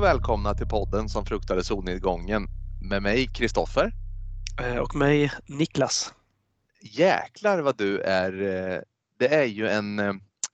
[0.00, 2.46] Och välkomna till podden som fruktade solnedgången
[2.82, 3.92] med mig Kristoffer.
[4.62, 6.14] Eh, och mig Niklas.
[6.80, 8.42] Jäklar vad du är.
[8.42, 8.80] eh,
[9.18, 10.12] Det är ju en, eh,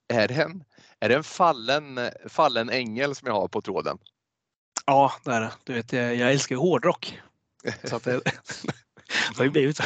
[0.08, 0.64] är det en,
[1.00, 3.98] är det en fallen, fallen ängel som jag har på tråden?
[4.86, 5.52] Ja, det är det.
[5.64, 7.20] Du vet, jag, jag älskar hårdrock.
[7.84, 8.12] Så att det,
[9.30, 9.80] det har ju blivit.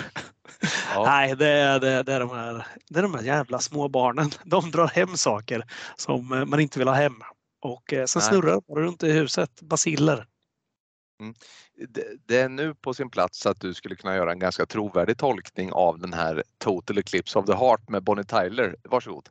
[0.94, 1.04] Ja.
[1.04, 4.30] Nej, det är, det, det, är de här, det är de här jävla små barnen.
[4.44, 5.64] De drar hem saker
[5.96, 7.22] som man inte vill ha hem.
[7.60, 8.28] Och eh, sen Nej.
[8.28, 9.60] snurrar de bara runt i huset.
[9.62, 10.26] Basiller.
[11.88, 15.18] Det, det är nu på sin plats att du skulle kunna göra en ganska trovärdig
[15.18, 18.76] tolkning av den här Total Eclipse of the Heart med Bonnie Tyler.
[18.84, 19.28] Varsågod.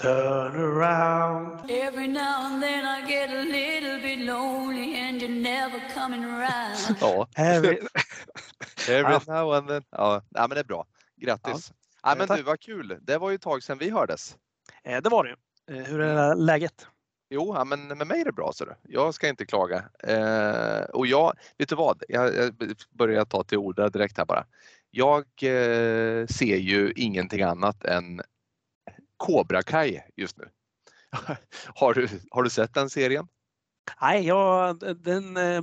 [0.00, 1.70] Turn around.
[1.70, 6.96] Every now and then I get a little bit lonely and you're never coming around.
[7.00, 7.78] Ja, Every...
[8.88, 9.20] every Ja.
[9.26, 9.82] now and then.
[9.90, 10.86] Ja, ja men det är bra.
[11.16, 11.72] Grattis.
[12.02, 12.36] Ja, men tack.
[12.38, 12.98] du, vad kul.
[13.02, 14.36] Det var ju ett tag sedan vi hördes.
[14.84, 15.36] Eh, Det var det ju.
[15.80, 16.86] Eh, Hur är läget?
[17.32, 18.52] Jo, ja, men med mig är det bra.
[18.52, 18.74] Så du.
[18.82, 19.84] Jag ska inte klaga.
[19.98, 22.02] Eh, och jag, vet du vad?
[22.08, 22.54] Jag, jag
[22.90, 24.46] börjar ta till orda direkt här bara.
[24.90, 28.20] Jag eh, ser ju ingenting annat än
[29.16, 30.48] Cobra Kai just nu.
[31.74, 33.28] har, du, har du sett den serien?
[34.00, 35.62] Nej, jag, den, eh,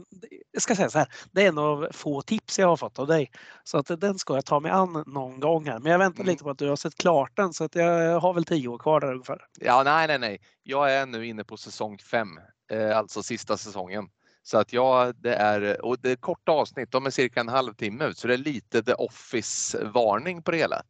[0.52, 1.08] jag ska säga så här.
[1.32, 3.32] Det är en av få tips jag har fått av dig.
[3.64, 5.80] Så att den ska jag ta mig an någon gång här.
[5.80, 6.32] Men jag väntar Mm.
[6.32, 8.78] lite på att du har sett klart den så att jag har väl tio år
[8.78, 9.46] kvar där ungefär.
[9.59, 10.42] Ja, nej, nej, nej.
[10.64, 12.28] Jag är nu inne på säsong fem,
[12.72, 14.06] eh, alltså sista säsongen.
[14.44, 18.06] Så att ja, det är, och det är korta avsnitt, de är cirka en halvtimme
[18.06, 20.81] ut, så det är lite The Office-varning på det hela.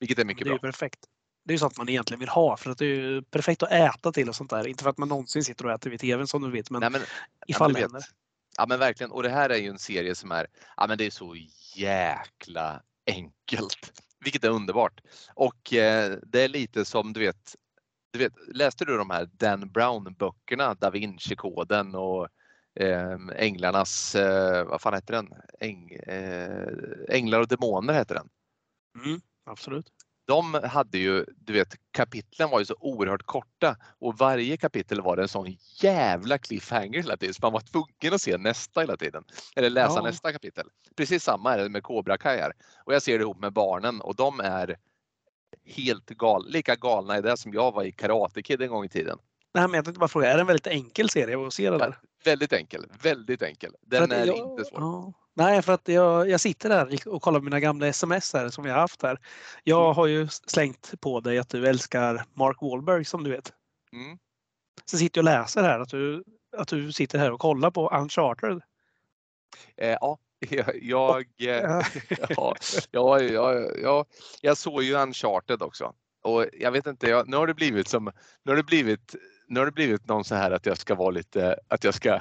[0.00, 0.58] Vilket är Det mycket är bra.
[0.58, 0.98] perfekt.
[1.46, 3.70] Det är ju sånt man egentligen vill ha för att det är ju perfekt att
[3.70, 4.66] äta till och sånt där.
[4.66, 6.90] Inte för att man någonsin sitter och äter vid tvn som du vet men Nej,
[6.90, 7.00] men,
[7.46, 7.92] ifall du det vet.
[7.92, 8.08] händer.
[8.56, 9.10] Ja men verkligen.
[9.10, 10.46] Och det här är ju en serie som är,
[10.76, 11.36] ja men det är så
[11.74, 14.02] jäkla enkelt.
[14.20, 15.00] Vilket är underbart.
[15.34, 17.54] Och eh, det är lite som du vet,
[18.12, 22.28] du vet, läste du de här Dan Brown böckerna, Da Vinci-koden och
[22.80, 25.34] eh, Änglarnas, eh, vad fan heter den?
[25.60, 26.68] Äng, eh,
[27.08, 28.28] Änglar och Demoner heter den.
[29.04, 29.86] Mm, absolut.
[30.26, 35.16] De hade ju, du vet, kapitlen var ju så oerhört korta och varje kapitel var
[35.16, 38.96] det en sån jävla cliffhanger hela tiden så man var tvungen att se nästa hela
[38.96, 39.24] tiden.
[39.56, 40.02] Eller läsa Ja.
[40.02, 40.66] nästa kapitel.
[40.96, 42.52] Precis samma är det med Cobra Kai här.
[42.84, 44.76] Och jag ser det ihop med barnen och de är
[45.64, 48.88] helt gal, lika galna i det som jag var i Karate Kid en gång i
[48.88, 49.18] tiden.
[49.54, 51.98] Nej, men jag tänkte bara fråga, är det en väldigt enkel serie att se där?
[52.24, 53.72] Väldigt enkel, väldigt enkel.
[53.80, 54.80] Den är jag- inte svår.
[54.80, 55.12] Ja.
[55.36, 58.70] Nej, för att jag, jag sitter där och kollar mina gamla sms här som vi
[58.70, 59.18] har haft här.
[59.64, 59.96] Jag Mm.
[59.96, 63.52] har ju slängt på dig att du älskar Mark Wahlberg som du vet.
[63.92, 64.18] Mm.
[64.84, 66.24] Så sitter jag och läser här att du,
[66.56, 68.60] att du sitter här och kollar på Uncharted.
[69.76, 70.18] Eh, ja,
[70.50, 71.82] jag, jag, eh,
[72.28, 72.56] ja,
[72.90, 73.20] ja,
[73.82, 74.04] ja,
[74.40, 75.94] jag såg ju Uncharted också.
[76.22, 78.04] Och jag vet inte, jag, nu har det blivit som,
[78.44, 79.14] nu har det blivit,
[79.48, 82.20] nu har det blivit någon så här att jag ska vara lite, att jag ska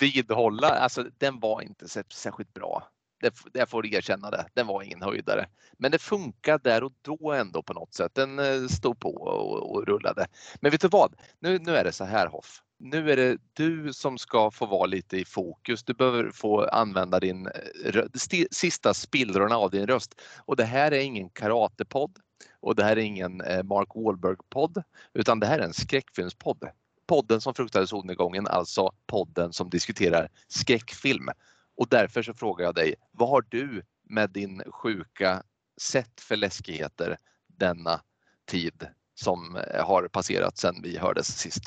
[0.00, 2.88] vidhålla, alltså den var inte särskilt bra.
[3.20, 5.46] Det, jag får erkänna det, den var ingen höjdare.
[5.78, 8.14] Men det funkade där och då ändå på något sätt.
[8.14, 10.26] Den eh, stod på och, och rullade.
[10.60, 11.14] Men vet du vad?
[11.40, 12.62] Nu, nu är det så här Hoff.
[12.78, 15.84] Nu är det du som ska få vara lite i fokus.
[15.84, 17.52] Du behöver få använda din eh,
[18.14, 20.20] sti- sista spillrorna av din röst.
[20.38, 22.18] Och det här är ingen karatepodd
[22.60, 24.82] och det här är ingen eh, Mark Wahlberg-podd
[25.14, 26.64] utan det här är en skräckfilmspodd.
[27.06, 31.28] Podden som fruktade solnedgången, alltså podden som diskuterar skräckfilm.
[31.76, 35.42] Och därför så frågar jag dig, vad har du med din sjuka
[35.80, 38.00] sett för läskigheter denna
[38.46, 41.64] tid som eh, har passerat sedan vi hördes sist?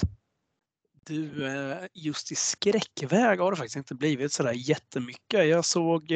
[1.06, 5.48] Du, eh, just i skräckväg har det faktiskt inte blivit sådär jättemycket.
[5.48, 6.14] Jag såg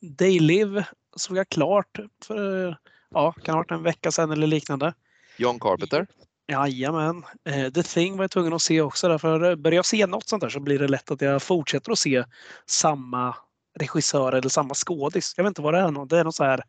[0.00, 0.84] Day Live,
[1.16, 2.78] såg jag klart för
[3.12, 4.94] ja, kan ha varit en vecka sedan eller liknande.
[5.36, 6.06] John Carpenter?
[6.48, 7.24] Jajamän.
[7.44, 9.08] Eh, The Thing var jag tvungen att se också.
[9.08, 11.98] Därför börjar jag se något sånt där så blir det lätt att jag fortsätter att
[11.98, 12.24] se
[12.66, 13.36] samma
[13.78, 15.34] regissör eller samma skådis.
[15.36, 16.06] Jag vet inte vad det är.
[16.06, 16.64] Det är någon så här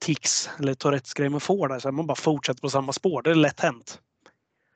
[0.00, 1.78] tics eller Tourettes grej man får där.
[1.78, 3.22] Så man bara fortsätter på samma spår.
[3.22, 3.98] Det är lätt hänt.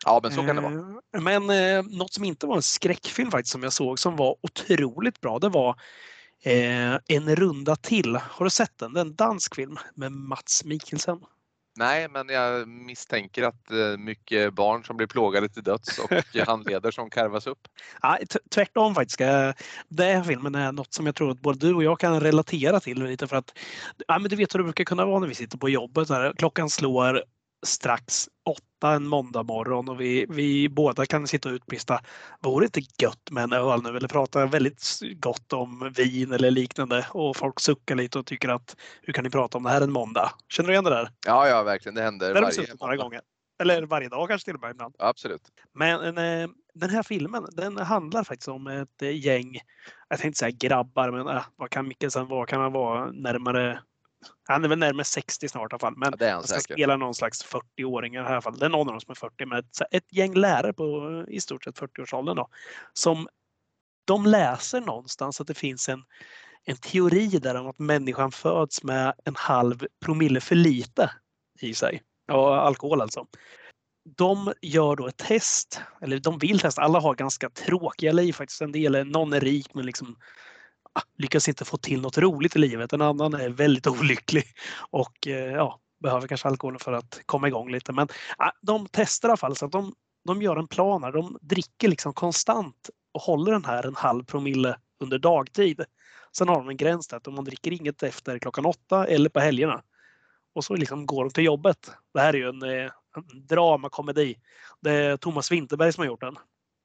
[0.04, 0.74] Ja, men så kan det vara.
[1.16, 4.36] Eh, Men eh, något som inte var en skräckfilm faktiskt som jag såg som var
[4.42, 5.38] otroligt bra.
[5.38, 5.80] Det var
[6.44, 8.16] eh, En runda till.
[8.16, 8.92] Har du sett den?
[8.92, 11.18] Det är en dansk film med Mats Mikkelsen.
[11.76, 16.10] Nej, men jag misstänker att eh, mycket barn som blir plågade till döds och
[16.46, 17.68] handleder som karvas upp.
[18.02, 18.18] Ja,
[18.50, 19.20] tvärtom faktiskt.
[19.20, 19.50] Eh,
[19.88, 22.80] Den här filmen är något som jag tror att både du och jag kan relatera
[22.80, 23.58] till lite för att
[24.08, 26.08] ja, men du vet hur det brukar kunna vara när vi sitter på jobbet.
[26.08, 27.24] Här, klockan slår
[27.64, 32.00] strax åtta en måndag morgon och vi, vi båda kan sitta och utbrista.
[32.40, 33.96] Vore det inte gött med en öl nu?
[33.96, 38.76] Eller prata väldigt gott om vin eller liknande och folk suckar lite och tycker att
[39.02, 40.30] hur kan ni prata om det här en måndag?
[40.48, 41.08] Känner du igen det där?
[41.26, 41.94] Ja, ja, verkligen.
[41.94, 43.04] Det händer Det varje suttit några måndag.
[43.04, 43.20] gånger.
[43.62, 44.94] Eller varje dag kanske till och med ibland.
[44.98, 45.42] Absolut.
[45.74, 49.58] Men eh, den här filmen den handlar faktiskt om ett eh, gäng,
[50.08, 52.46] jag tänkte säga grabbar, men äh, vad kan Mikkelsen vara?
[52.46, 53.80] Kan han vara närmare
[54.48, 55.94] han är väl närmare 60 snart i alla fall.
[55.96, 56.76] Men Ja, det är han han ska säkert.
[56.76, 58.58] spela någon slags 40-åringar i alla fall.
[58.58, 61.40] Det är någon av dem som är 40, men ett, ett gäng lärare på i
[61.40, 62.48] stort sett 40-årsåldern då.
[62.92, 63.28] Som
[64.04, 66.04] de läser någonstans att det finns en,
[66.64, 71.10] en teori där om att människan föds med en halv promille för lite
[71.60, 72.02] i sig.
[72.26, 73.26] Ja, alkohol alltså.
[74.16, 76.82] De gör då ett test, eller de vill testa.
[76.82, 78.60] Alla har ganska tråkiga liv faktiskt.
[78.60, 80.16] En del är, någon är rik men liksom
[81.18, 82.92] lyckas inte få till något roligt i livet.
[82.92, 84.44] En annan är väldigt olycklig
[84.90, 87.92] och eh, ja, behöver kanske alkoholen för att komma igång lite.
[87.92, 88.08] Men
[88.38, 89.94] ah, de testar i alla fall så att de,
[90.24, 91.12] de gör en plan här.
[91.12, 95.84] De dricker liksom konstant och håller den här en halv promille under dagtid.
[96.36, 99.40] Sen har de en gräns där att man dricker inget efter klockan åtta eller på
[99.40, 99.82] helgerna.
[100.54, 101.90] Och så liksom går de till jobbet.
[102.14, 104.36] Det här är ju en, eh, en dramakomedi.
[104.80, 106.36] Det är Thomas Winterberg som har gjort den.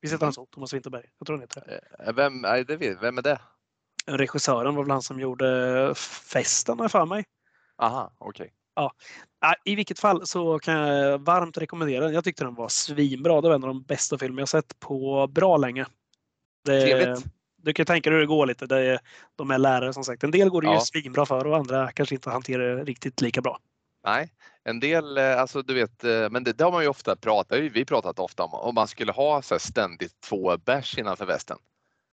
[0.02, 0.46] Visst heter han så?
[0.46, 1.06] Thomas Winterberg?
[1.20, 2.06] Jag tror han heter det.
[2.06, 3.40] Eh, Vem, nej, det vet, vem är det?
[4.18, 5.94] Regissören var väl han som gjorde
[6.32, 7.24] Festen har för mig.
[7.82, 8.54] Aha, okej.
[8.76, 8.94] Ja,
[9.66, 12.14] I vilket fall så kan jag varmt rekommendera den.
[12.14, 13.42] Jag tyckte den var svinbra.
[13.42, 15.86] Det var en av de bästa filmer jag sett på bra länge.
[16.66, 17.26] Det, Trevligt.
[17.58, 18.66] du kan tänka dig hur det går lite.
[18.66, 19.00] Det är,
[19.36, 20.24] de är lärare som sagt.
[20.24, 20.80] En del går det ju Ja.
[20.82, 23.60] svinbra för och andra kanske inte hanterar det riktigt lika bra.
[24.06, 24.32] Nej,
[24.64, 27.58] en del, eh, alltså du vet, eh, men det, det har man ju ofta pratat,
[27.58, 31.58] ju vi pratat ofta om, om man skulle ha så ständigt två bärs innanför västen.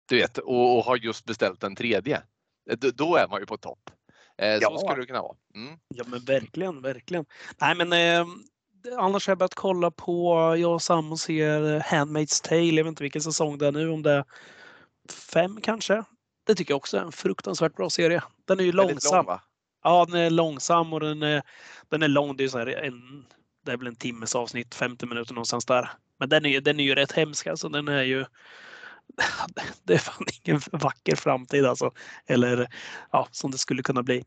[0.09, 2.23] Du vet, och, och har just beställt en tredje.
[2.71, 3.91] Eh, Då, är man ju på topp.
[4.39, 4.71] Eh, Ja.
[4.71, 5.37] Så skulle det kunna vara.
[5.55, 5.79] Mm.
[5.95, 7.25] Ja men verkligen, verkligen.
[7.61, 8.27] Nej men eh,
[8.99, 12.61] annars har jag börjat kolla på, jag och Sam ser Handmaid's Tale.
[12.63, 14.25] Jag vet inte vilken säsong det är nu, om det är
[15.33, 16.05] fem kanske.
[16.47, 18.23] Det tycker jag också är en fruktansvärt bra serie.
[18.45, 19.27] Den är ju långsam.
[19.27, 19.39] lång?
[19.83, 21.43] Ja, den är långsam och den är,
[21.89, 22.37] den är lång.
[22.37, 23.27] Det är, så här en,
[23.65, 25.91] det är väl en timmes avsnitt, 50 minuter någonstans där.
[26.19, 27.47] Men den är, den är ju rätt hemsk.
[27.47, 28.25] Alltså, den är ju...
[29.85, 31.91] Det är fan ingen vacker framtid alltså.
[32.27, 32.69] Eller
[33.11, 34.25] ja, som det skulle kunna bli.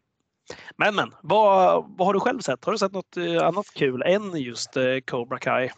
[0.78, 2.66] Men men, vad, vad har du själv sett?
[2.66, 5.70] Har du sett något eh, annat kul än just eh, Cobra Kai?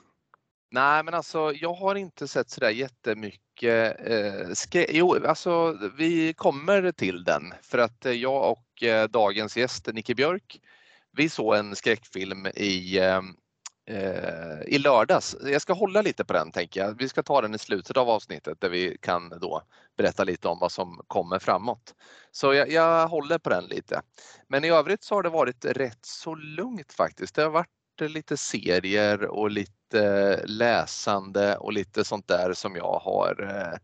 [0.72, 3.96] Nej, men alltså jag har inte sett sådär jättemycket
[4.74, 9.88] eh, Jo, alltså vi kommer till den för att eh, jag och eh, dagens gäst
[9.94, 10.60] Nicke Björk,
[11.12, 13.22] vi såg en skräckfilm i, eh,
[13.90, 15.36] eh, i lördags.
[15.44, 16.98] Jag ska hålla lite på den tänker jag.
[16.98, 19.62] Vi ska ta den i slutet av avsnittet där vi kan då
[19.98, 21.96] berätta lite om vad som kommer framåt.
[22.32, 24.02] Så jag, jag håller på den lite.
[24.48, 27.36] Men i övrigt så har det varit rätt så lugnt faktiskt.
[27.36, 27.70] Det har varit
[28.00, 33.78] lite serier och lite läsande och lite sånt där som jag har eh,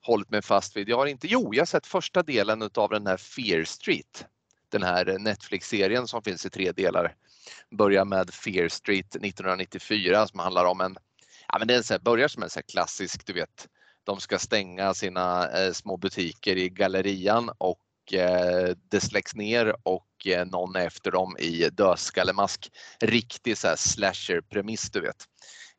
[0.00, 0.88] hållit mig fast vid.
[0.88, 4.26] Jag har inte, jo, jag har sett första delen av den här Fear Street.
[4.68, 7.14] Den här Netflix-serien som finns i tre delar.
[7.78, 10.96] Börjar med Fear Street 1994 som handlar om en,
[11.48, 13.68] ja men det är så här, börjar som en så här klassisk, du vet,
[14.04, 20.26] de ska stänga sina eh, små butiker i gallerian och eh, det släcks ner och
[20.26, 22.70] eh, någon är efter dem i dödskallemask.
[23.00, 25.24] Riktig så här slasher-premiss du vet.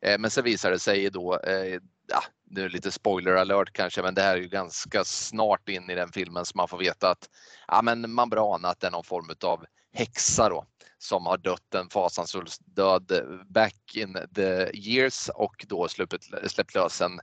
[0.00, 3.72] Eh, men sen visar det sig då, eh, ja, nu är det lite spoiler alert
[3.72, 6.78] kanske, men det här är ju ganska snart in i den filmen som man får
[6.78, 7.28] veta att
[7.68, 10.64] ja, men man bör ana att det är någon form av häxa då
[11.04, 13.12] som har dött en fasansfull död
[13.46, 17.20] back in the years och då släppt, släppt lös en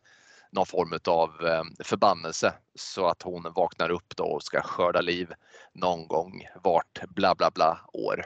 [0.52, 5.34] någon form av eh, förbannelse så att hon vaknar upp då och ska skörda liv
[5.74, 8.26] någon gång vart bla bla bla år.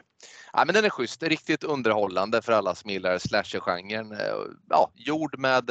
[0.54, 4.12] Ja, men den är schysst, riktigt underhållande för alla som gillar slasher-genren.
[4.12, 4.36] Eh,
[4.70, 5.70] ja, gjord med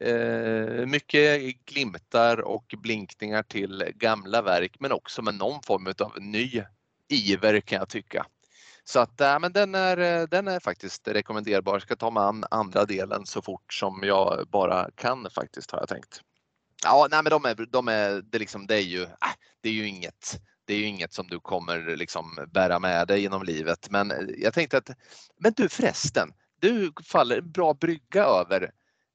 [0.00, 6.62] eh, mycket glimtar och blinkningar till gamla verk men också med någon form av ny
[7.08, 8.26] iver kan jag tycka.
[8.84, 11.74] Så att äh, men den, är, eh, den är faktiskt rekommenderbar.
[11.74, 15.78] Jag ska ta mig an andra delen så fort som jag bara kan faktiskt har
[15.78, 16.20] jag tänkt.
[16.84, 19.72] Ja, nej, men de är, de är, det, liksom, det är ju, äh, det är
[19.72, 23.90] ju inget det är ju inget som du kommer liksom bära med dig genom livet.
[23.90, 24.90] Men eh, jag tänkte att,
[25.36, 28.70] men du förresten, du faller en bra brygga över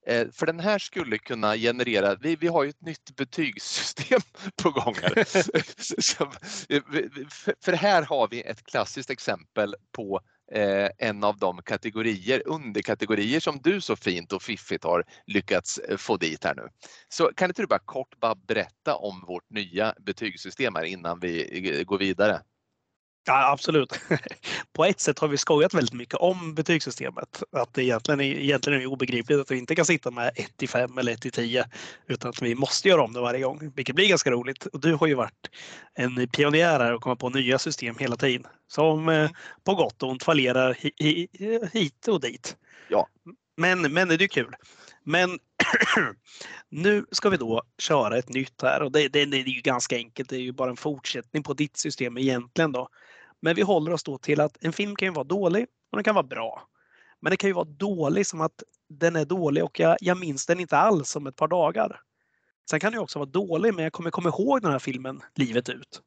[0.08, 4.22] för den här skulle kunna generera, vi, vi har ju ett nytt betygssystem
[4.63, 5.24] på gång här.
[7.63, 13.60] För- här har vi ett klassiskt exempel på eh, en av de kategorier, underkategorier som
[13.63, 16.68] du så fint och fiffigt har lyckats eh, få dit här nu.
[17.10, 21.70] Så kan inte du bara kort bara berätta om vårt nya betygssystem här innan vi
[21.79, 22.41] eh, går vidare?
[23.26, 24.00] Ja, absolut.
[24.74, 27.44] På ett sätt har vi skojat väldigt mycket om betygssystemet.
[27.52, 30.58] Att det egentligen är, egentligen är det obegripligt att vi inte kan sitta med 1
[30.58, 31.66] till 5 eller 1 till 10
[32.08, 34.66] utan att vi måste göra om det varje gång, vilket blir ganska roligt.
[34.66, 35.50] Och du har ju varit
[35.94, 39.30] en pionjär här och komma på nya system hela tiden som eh,
[39.64, 42.58] på gott och ont fallerar hi, hi, hit och dit.
[42.90, 43.08] Ja.
[43.58, 44.56] Men, men det är kul.
[45.04, 45.40] Men
[46.70, 49.96] nu ska vi då köra ett nytt här och det, det, det är ju ganska
[49.96, 50.30] enkelt.
[50.30, 52.90] Det är ju bara en fortsättning på ditt system egentligen då.
[53.41, 56.03] Men vi håller oss då till att en film kan ju vara dålig och den
[56.03, 56.67] kan vara bra.
[57.22, 60.46] Men det kan ju vara dålig som att den är dålig och jag, jag minns
[60.46, 62.01] den inte alls om ett par dagar.
[62.69, 65.69] Sen kan det också vara dålig men jag kommer komma ihåg den här filmen livet
[65.69, 66.01] ut.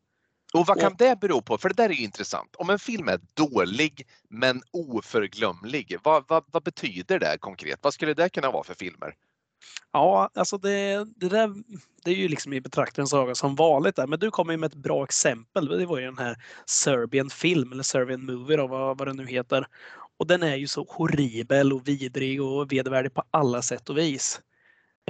[0.52, 1.58] Och vad kan det bero på?
[1.58, 2.56] För det där är ju intressant.
[2.56, 7.78] Om en film är dålig men oförglömlig, vad, vad, vad betyder det konkret?
[7.82, 9.14] Vad skulle det kunna vara för filmer?
[9.92, 11.54] Ja, alltså det, det där
[12.04, 14.06] det är ju liksom i betraktarens öga som vanligt där.
[14.06, 15.66] Men du kommer ju med ett bra exempel.
[15.66, 19.26] Det var ju den här Serbian film eller Serbian movie då, vad, vad det nu
[19.26, 19.66] heter.
[20.18, 24.40] Och den är ju så horribel och vidrig och vedervärdig på alla sätt och vis.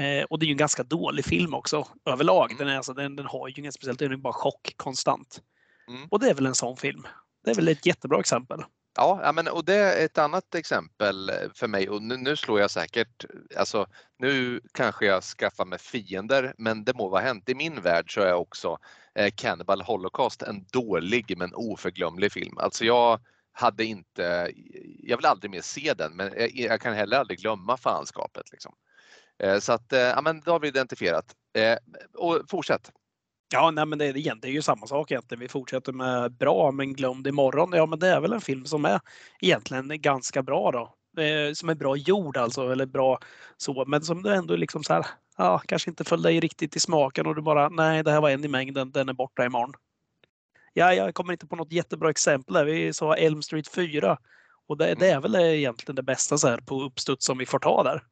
[0.00, 2.54] Eh, och det är ju en ganska dålig film också överlag.
[2.58, 5.40] Den, är, alltså, den, den har ju inget speciellt, den är bara chock konstant.
[5.88, 6.08] Mm.
[6.10, 7.06] Och det är väl en sån film.
[7.44, 8.62] Det är väl ett jättebra exempel.
[8.94, 12.60] Ja, men och det är ett annat exempel eh, för mig och nu, nu slår
[12.60, 13.24] jag säkert,
[13.56, 13.86] alltså
[14.18, 17.48] nu kanske jag skaffar mig fiender men det må vara hänt.
[17.48, 18.78] I min värld så är också
[19.14, 22.58] eh, Cannibal Holocaust en dålig men oförglömlig film.
[22.58, 23.20] Alltså jag
[23.52, 24.52] hade inte,
[24.98, 28.52] jag vill aldrig mer se den men jag, jag kan heller aldrig glömma fanskapet.
[28.52, 28.74] Liksom.
[29.42, 31.34] Eh, så att, eh, ja men då har vi identifierat.
[31.52, 31.78] Eh,
[32.14, 32.92] och fortsätt.
[33.52, 35.40] Ja, nej, men det, är, igen, det är ju samma sak egentligen.
[35.40, 37.72] Vi fortsätter med bra men glömd imorgon.
[37.72, 39.00] Ja, men det är väl en film som är
[39.40, 40.94] egentligen ganska bra då.
[41.22, 43.18] Eh, som är bra gjord alltså, eller bra
[43.56, 45.06] så, men som du ändå liksom så här,
[45.36, 48.30] ja, kanske inte föll dig riktigt i smaken och du bara, nej, det här var
[48.30, 49.74] en i mängden, den är borta imorgon.
[50.72, 52.64] Ja, jag kommer inte på något jättebra exempel där.
[52.64, 54.18] Vi sa Elm Street 4
[54.68, 57.58] och det, det är väl egentligen det bästa så här på uppstuds som vi får
[57.58, 58.02] ta där.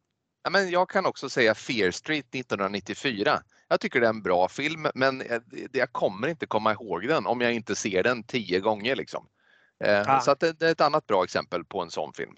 [0.42, 3.42] Ja, men jag kan också säga Fear Street 1994.
[3.68, 5.22] Jag tycker det är en bra film men
[5.72, 8.96] jag kommer inte komma ihåg den om jag inte ser den tio gånger.
[8.96, 9.26] Liksom.
[10.06, 10.20] Ah.
[10.20, 12.34] Så det, det är ett annat bra exempel på en sån film.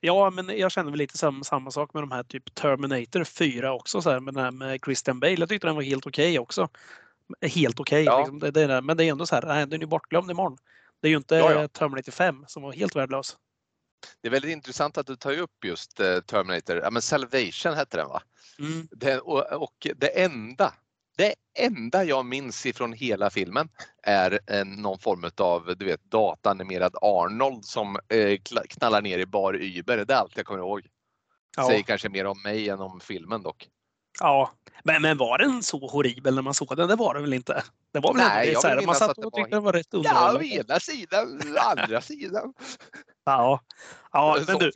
[0.00, 3.72] Ja, men jag känner väl lite samma, samma sak med de här typ Terminator 4
[3.72, 5.36] också, så här, med den här med Christian Bale.
[5.38, 6.68] Jag tyckte den var helt okej okay också.
[7.40, 8.18] Helt okej, okay, Ja.
[8.18, 10.58] liksom, det, det, men det är ändå så här, nej, den är bortglömd imorgon.
[11.00, 11.68] Det är ju inte Ja, ja.
[11.68, 13.36] Terminator 5 som var helt värdelös.
[14.20, 16.76] Det är väldigt intressant att du tar upp just eh, Terminator.
[16.76, 18.22] Ja, men Salvation hette den va?
[18.58, 18.88] Mm.
[18.90, 20.74] Det, och, och det enda
[21.18, 23.68] det enda jag minns ifrån hela filmen
[24.02, 28.38] är en, någon form av du vet, datanimerad Arnold som eh,
[28.68, 30.04] knallar ner i bar Uber.
[30.04, 30.86] Det är allt jag kommer ihåg.
[31.56, 31.66] Ja.
[31.66, 33.68] Säger kanske mer om mig än om filmen dock.
[34.20, 34.52] Ja,
[34.84, 36.88] men, men var den så horribel när man såg den?
[36.88, 37.62] Det var den väl inte?
[37.92, 39.64] Det var väl Nej, jag så här, man satt att det och var tyckte den
[39.64, 40.46] var rätt Ja, å underhållande.
[40.46, 42.54] ena sidan, å andra sidan.
[43.24, 43.60] Ja,
[44.12, 44.72] ja En men du,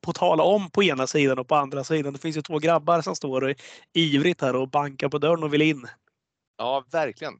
[0.00, 2.12] på tala om på ena sidan och på andra sidan.
[2.12, 3.54] Det finns ju två grabbar som står
[3.92, 5.88] ivrigt här och bankar på dörren och vill in.
[6.58, 7.34] Ja, verkligen.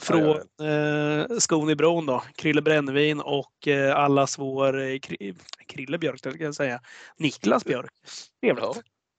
[0.00, 0.36] Från
[0.68, 2.22] eh, skon i bron då.
[2.36, 5.34] Krille Brännvin och eh, allas vår eh, Kri-
[5.66, 6.80] Krille Björk, ska jag säga.
[7.16, 7.92] Niklas Björk.
[8.40, 8.64] Trevligt.
[8.64, 8.74] Ja.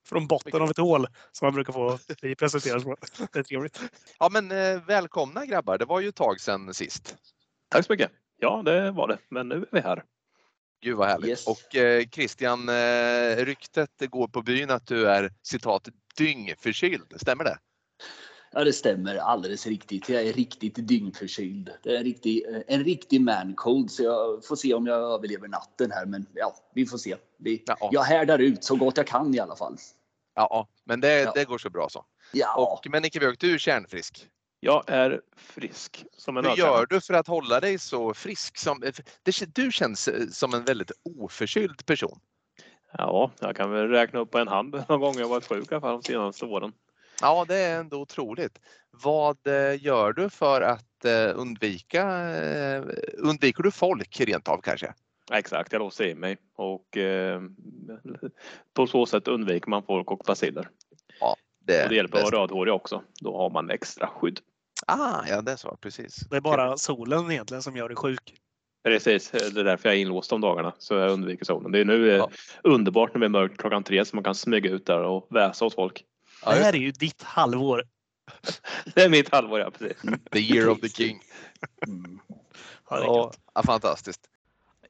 [0.05, 2.95] Från botten av ett hål som man brukar få bli presenterad på.
[3.33, 3.81] Det är trevligt.
[4.19, 5.77] Ja, men eh, välkomna grabbar.
[5.77, 7.15] Det var ju ett tag sedan sist.
[7.69, 8.11] Tack så mycket.
[8.39, 9.17] Ja, det var det.
[9.29, 10.03] Men nu är vi här.
[10.81, 11.29] Gud vad härligt.
[11.29, 11.47] Yes.
[11.47, 17.13] Och eh, Christian, eh, ryktet går på byn att du är citat dyngförkyld.
[17.15, 17.57] Stämmer det?
[18.51, 20.09] Ja, det stämmer alldeles riktigt.
[20.09, 21.71] Jag är riktigt dyngförkyld.
[21.83, 25.47] Det är en riktig, eh, en riktig man-cold så jag får se om jag överlever
[25.47, 26.05] natten här.
[26.05, 27.15] Men ja, vi får se.
[27.37, 27.89] Vi, Ja.
[27.91, 29.77] Jag härdar ut så gott jag kan i alla fall.
[30.35, 31.31] Ja, men det, Ja.
[31.35, 32.05] det går så bra så.
[32.33, 34.27] Ja, Och, men Nicke Björk, du är kärnfrisk.
[34.59, 38.57] Jag är frisk som en Hur gör du för att hålla dig så frisk?
[38.57, 38.79] Som,
[39.23, 42.19] det, du känns eh, som en väldigt oförkyld person.
[42.97, 45.75] Ja, jag kan väl räkna upp på en hand de gånger jag varit sjuk i
[45.75, 46.73] alla fall de senaste åren.
[47.21, 48.59] Ja, det är ändå otroligt.
[48.91, 52.83] Vad eh, gör du för att eh, undvika, eh,
[53.17, 54.93] undviker du folk rent av kanske?
[55.31, 57.41] Exakt, jag låser in mig och eh,
[58.73, 60.69] på så sätt undviker man folk och baciller.
[61.21, 63.03] Och det hjälper att vara rödhårig också.
[63.21, 64.39] Då har man extra skydd.
[64.87, 66.15] Ah, ja, det är så, precis.
[66.15, 68.33] Det är bara solen egentligen som gör dig sjuk.
[68.83, 71.71] Precis, det är därför jag är inlåst de dagarna så jag undviker solen.
[71.71, 72.29] Det är nu Ja.
[72.63, 75.65] underbart när det är mörkt klockan tre så man kan smyga ut där och väsa
[75.65, 76.03] åt folk.
[76.45, 77.83] Ja, det här är ju ditt halvår.
[78.95, 79.97] Det är mitt halvår, ja precis.
[80.31, 81.19] The year of the king.
[81.87, 82.19] mm.
[82.89, 84.21] Ja, Ja, fantastiskt.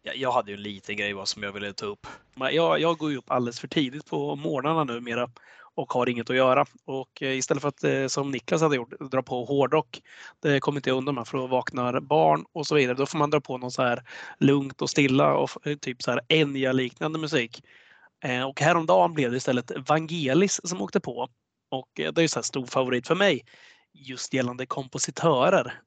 [0.02, 2.08] Jag, jag hade ju en liten grej bara som jag ville ta upp.
[2.52, 5.30] Jag, jag går ju upp alldeles för tidigt på morgnarna numera
[5.76, 6.66] och har inget att göra.
[6.86, 10.02] Och eh, istället för att eh, som Niklas hade gjort, dra på hårdrock.
[10.40, 12.96] Det kommer inte jag undan med för att vakna barn och så vidare.
[12.98, 14.04] Då får man dra på någon så här
[14.40, 17.64] lugnt och stilla och f- typ så här Enya-liknande musik.
[18.24, 21.28] Eh, Och häromdagen blev det istället Vangelis som åkte på.
[21.70, 23.46] Och eh, det är ju så här stor favorit för mig
[23.94, 25.82] just gällande kompositörer.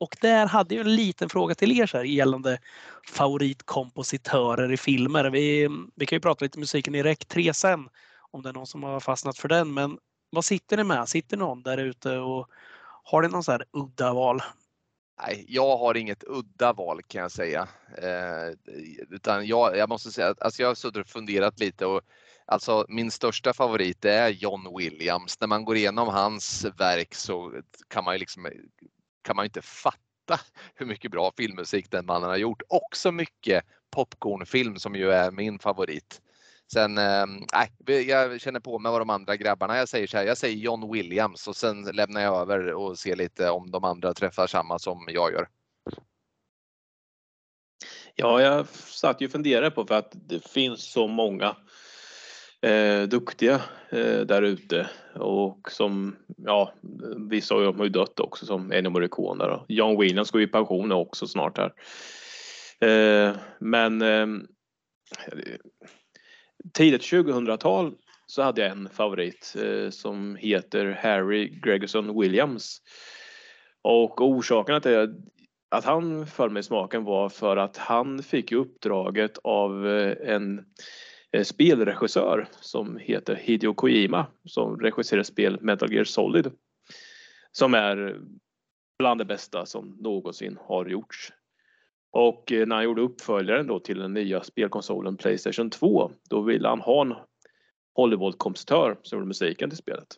[0.00, 2.58] Och där hade jag en liten fråga till er så här, gällande
[3.08, 5.30] favoritkompositörer i filmer.
[5.30, 7.88] Vi, vi kan ju prata lite musiken i Rec 3 sen
[8.30, 9.74] om det är någon som har fastnat för den.
[9.74, 9.98] Men
[10.30, 11.08] vad sitter ni med?
[11.08, 12.48] Sitter någon där ute och
[13.02, 14.42] har ni någon så här udda val?
[15.22, 17.68] Nej, jag har inget udda val kan jag säga.
[17.98, 18.74] Eh,
[19.10, 22.02] utan jag, jag måste säga att alltså jag har suttit och funderat lite och
[22.46, 25.40] alltså min största favorit är John Williams.
[25.40, 27.52] När man går igenom hans verk så
[27.88, 28.48] kan man ju liksom
[29.22, 30.40] kan man inte fatta
[30.74, 32.62] hur mycket bra filmmusik den mannen har gjort.
[32.68, 36.20] Också mycket popcornfilm som ju är min favorit.
[36.72, 37.26] Sen, äh,
[37.86, 40.92] jag känner på mig vad de andra grabbarna, jag säger så här, jag säger John
[40.92, 45.04] Williams och sen lämnar jag över och ser lite om de andra träffar samma som
[45.08, 45.48] jag gör.
[48.14, 51.56] Ja, jag satt ju och funderade på för att det finns så många
[52.62, 56.72] eh, duktiga eh, där ute och som, ja,
[57.30, 61.26] vissa har ju dött också som Ennio Morricone och John Williams går i pension också
[61.26, 61.72] snart här.
[62.80, 64.26] Eh, men eh,
[66.72, 67.94] tidigt 2000-tal
[68.26, 72.82] så hade jag en favorit eh, som heter Harry Gregerson Williams.
[73.82, 75.14] Och orsaken till
[75.70, 80.58] att han föll mig i smaken var för att han fick uppdraget av eh, en
[80.58, 80.64] eh,
[81.32, 86.50] Eh, spelregissör som heter Hideo Kojima som regisserar spel Metal Gear Solid.
[87.52, 88.20] Som är
[88.98, 91.32] bland det bästa som någonsin har gjorts.
[92.12, 96.68] Och eh, när han gjorde uppföljaren då till den nya spelkonsolen Playstation 2 då ville
[96.68, 97.14] han ha en
[97.94, 100.08] Hollywood-kompositör som gjorde musiken till spelet.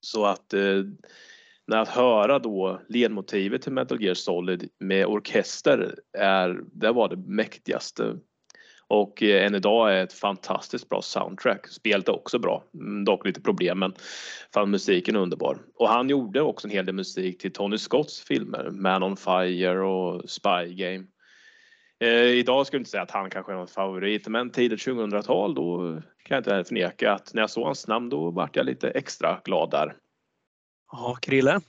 [0.00, 0.84] Så att eh,
[1.66, 7.16] när att höra då ledmotivet till Metal Gear Solid med orkester är, det var det
[7.16, 8.18] mäktigaste
[8.92, 11.68] och eh, än idag är ett fantastiskt bra soundtrack.
[11.68, 13.94] Spelet är också bra, mm, dock lite problem men
[14.54, 15.58] fan musiken är underbar.
[15.74, 19.80] Och han gjorde också en hel del musik till Tony Scotts filmer, Man on Fire
[19.80, 21.04] och Spy Game.
[22.00, 25.54] Eh, idag skulle jag inte säga att han kanske är någon favorit, men tidigt 2000-tal
[25.54, 28.90] då kan jag inte förneka att när jag såg hans namn då vart jag lite
[28.90, 29.96] extra glad där.
[30.92, 31.60] Ja, Krille?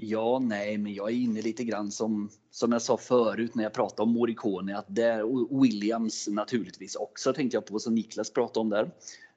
[0.00, 3.72] Ja, nej, men jag är inne lite grann som, som jag sa förut när jag
[3.72, 8.68] pratade om Morricone, att där Williams naturligtvis också tänkte jag på som Niklas pratade om
[8.68, 8.90] där.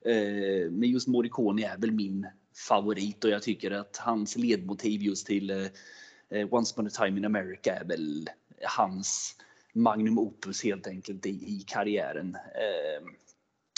[0.05, 2.27] Eh, men just Morricone är väl min
[2.67, 5.65] favorit och jag tycker att hans ledmotiv just till eh,
[6.29, 8.29] eh Once upon a time in America är väl
[8.77, 9.35] hans
[9.73, 12.35] magnum opus helt enkelt i, i karriären.
[12.35, 13.07] Eh,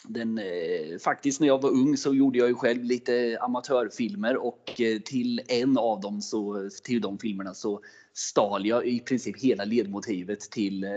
[0.08, 4.82] den, eh, faktiskt när jag var ung så gjorde jag ju själv lite amatörfilmer och
[4.82, 7.82] eh, till en av dem så till de filmerna så
[8.14, 10.92] stal jag i princip hela ledmotivet till, eh,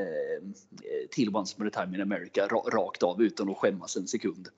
[1.10, 4.48] till Once upon a time in America rakt av utan att skämmas en sekund.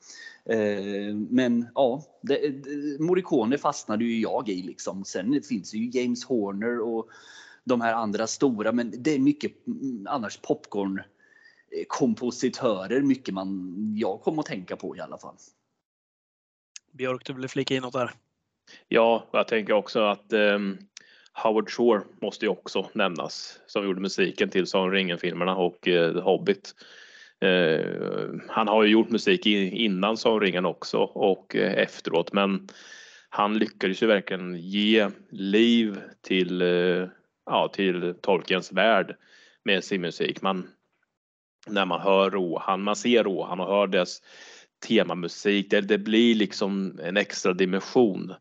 [0.45, 2.67] Eh, men ja, det,
[3.01, 5.05] Morricone fastnade ju jag i liksom.
[5.05, 7.09] Sen finns ju James Horner och
[7.65, 11.01] de här andra stora, men det är mycket mm, annars popcorn
[11.89, 15.35] kompositörer mycket man, jag kommer att tänka på i alla fall.
[16.93, 18.11] Björk, du vill flika in något där?
[18.89, 20.79] Ja, jag tänker också att um,
[21.33, 26.21] Howard Shore måste ju också nämnas som gjorde musiken till Sagan ringen-filmerna och uh, The
[26.21, 26.75] Hobbit.
[27.45, 32.69] Uh, han har ju gjort musik innan Sagan ringen också och uh, efteråt men
[33.29, 36.61] han lyckades ju verkligen ge liv till,
[37.47, 39.17] ja, till Tolkiens värld
[39.65, 40.43] med sin musik.
[40.43, 40.69] Man,
[41.71, 44.23] när man hör Rohan, man ser Rohan och hör dess
[44.89, 45.71] temamusik.
[45.71, 48.35] Det, det blir liksom en extra dimension.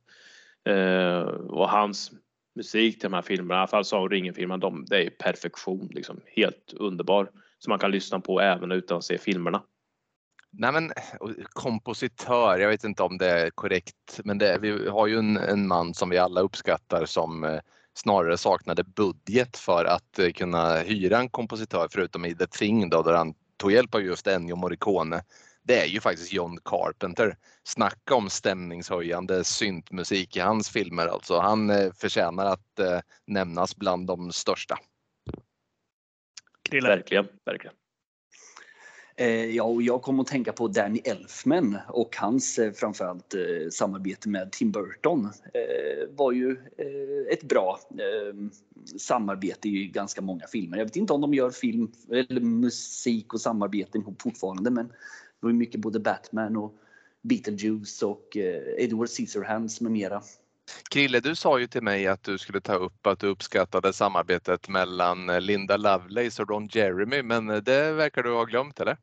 [0.69, 2.11] Eh, och hans
[2.55, 5.89] musik till de här filmerna, i alla fall Sagan ringen-filmerna, de, det är perfektion.
[5.91, 7.31] Liksom, helt underbar.
[7.59, 9.63] Som man kan lyssna på även utan att se filmerna.
[10.51, 10.91] Nej men
[11.53, 15.67] kompositör, jag vet inte om det är korrekt, men det, vi har ju en, en
[15.67, 17.59] man som vi alla uppskattar som eh,
[17.97, 23.01] snarare saknade budget för att eh, kunna hyra en kompositör förutom i The Thing då,
[23.01, 25.23] där han tog hjälp av just Ennio Morricone.
[25.63, 27.37] Det är ju faktiskt John Carpenter.
[27.63, 31.39] Snacka om stämningshöjande syntmusik i hans filmer alltså.
[31.39, 34.77] Han eh, förtjänar att eh, nämnas bland de största.
[36.69, 36.87] Krille.
[36.89, 37.75] Verkligen, verkligen.
[39.19, 43.69] Eh, ja, och jag kom att tänka på Danny Elfman och hans eh, framförallt eh,
[43.71, 48.51] samarbete med Tim Burton eh, var ju eh, ett bra ehm,
[48.97, 50.77] samarbete i ganska många filmer.
[50.77, 54.93] Jag vet inte om de gör film eller musik och samarbeten ihop fortfarande, men det
[55.39, 56.75] var ju mycket både Batman och
[57.21, 60.21] Beetlejuice och eh, Edward Scissorhands med mera.
[60.89, 64.69] Krille, du sa ju till mig att du skulle ta upp att du uppskattade samarbetet
[64.69, 68.97] mellan Linda Lovelace och Ron Jeremy, men det verkar du ha glömt eller?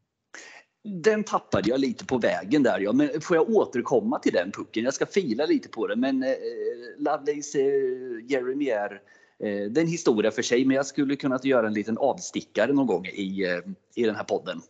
[0.85, 2.81] Den tappade jag lite på vägen där.
[2.81, 2.93] Ja.
[2.93, 4.85] Men får jag återkomma till den pucken?
[4.85, 5.97] Jag ska fila lite på det.
[5.97, 6.35] Men eh,
[6.99, 8.93] Lovelace, eh, Jeremy är
[9.39, 12.73] eh, det är en historia för sig, men jag skulle kunna göra en liten avstickare
[12.73, 13.59] någon gång i, eh,
[13.95, 14.61] i den här podden.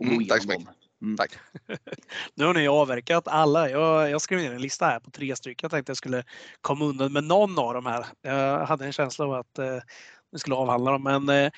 [0.00, 0.68] Mm, tack så mycket.
[1.02, 1.16] Mm.
[1.16, 1.38] Tack.
[2.34, 3.70] Nu har ni avverkat alla.
[3.70, 5.64] Jag, jag skrev ner en lista här på tre stycken.
[5.64, 6.24] Jag tänkte jag skulle
[6.60, 8.06] komma undan med någon av dem här.
[8.22, 9.78] Jag hade en känsla av att eh,
[10.32, 11.02] vi skulle avhandla dem.
[11.02, 11.52] Men eh,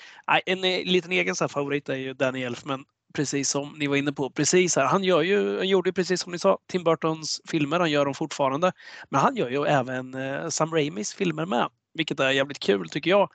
[0.47, 2.85] en eh, liten egen så här favorit är ju Danny Elfman.
[3.17, 4.31] Precis som ni var inne på.
[4.31, 4.85] Precis här.
[4.85, 7.81] Han, gör ju, han gjorde ju precis som ni sa, Tim Burtons filmer.
[7.81, 8.73] Han gör dem fortfarande.
[9.09, 11.69] Men han gör ju även eh, Sam Raimis filmer med.
[11.95, 13.31] Vilket är jävligt kul tycker jag.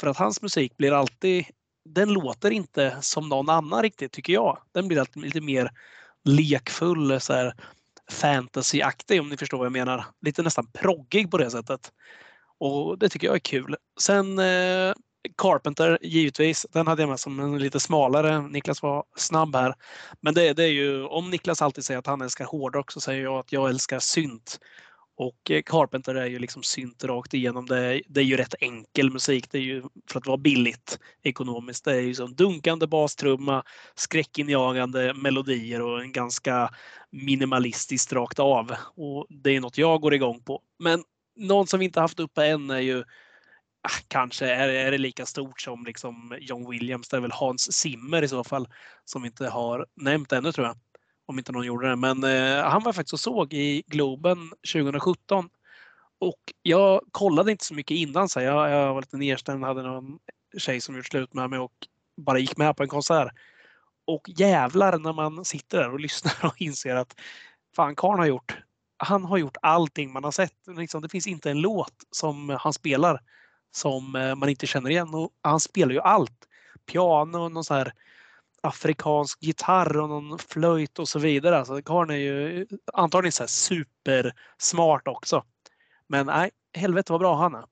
[0.00, 1.44] För att hans musik blir alltid
[1.84, 4.58] den låter inte som någon annan riktigt tycker jag.
[4.72, 5.70] Den blir alltid lite mer
[6.24, 7.54] lekfull, så här
[8.10, 10.04] fantasyaktig om ni förstår vad jag menar.
[10.22, 11.92] Lite nästan proggig på det sättet.
[12.58, 13.76] Och det tycker jag är kul.
[14.00, 14.92] Sen eh,
[15.36, 16.66] Carpenter givetvis.
[16.72, 18.48] Den hade jag med som en lite smalare.
[18.48, 19.74] Niklas var snabb här.
[20.20, 23.22] Men det, det är ju, om Niklas alltid säger att han älskar hårdrock så säger
[23.22, 24.60] jag att jag älskar synt.
[25.16, 27.66] Och eh, Carpenter är ju liksom synt rakt igenom.
[27.66, 29.50] Det, är- det är ju rätt enkel musik.
[29.50, 31.84] Det är ju för att vara billigt ekonomiskt.
[31.84, 33.62] Det är ju som dunkande bastrumma,
[33.94, 36.70] skräckinjagande melodier och en ganska
[37.10, 38.74] minimalistiskt rakt av.
[38.96, 40.62] Och det är något jag går igång på.
[40.78, 41.04] Men
[41.36, 43.04] någon som vi inte haft uppe än är ju
[43.86, 47.08] Ah, kanske är, är det lika stort som liksom John Williams.
[47.08, 48.68] Det är väl Hans Zimmer i så fall
[49.04, 50.76] som vi inte har nämnt ännu tror jag.
[51.26, 51.96] Om inte någon gjorde det.
[51.96, 55.48] Men eh, han var faktiskt och såg i Globen 2017.
[56.18, 58.28] Och jag kollade inte så mycket innan.
[58.28, 59.64] Så jag, jag var lite nedstämd.
[59.64, 60.18] Hade någon
[60.58, 61.72] tjej som gjort slut med mig och
[62.16, 63.32] bara gick med på en konsert.
[64.06, 67.20] Och jävlar när man sitter där och lyssnar och inser att
[67.76, 68.58] fan Karn har gjort.
[68.96, 70.56] Han har gjort allting man har sett.
[70.76, 73.20] Liksom, det finns inte en låt som han spelar
[73.76, 75.14] som eh, man inte känner igen.
[75.14, 76.48] Och han spelar ju allt.
[76.86, 77.92] Piano, och någon så här
[78.60, 81.58] afrikansk gitarr och någon flöjt och så vidare.
[81.58, 85.44] Alltså, karln är ju eh, antagligen så här supersmart också.
[86.08, 87.64] Men nej, helvete vad bra han är.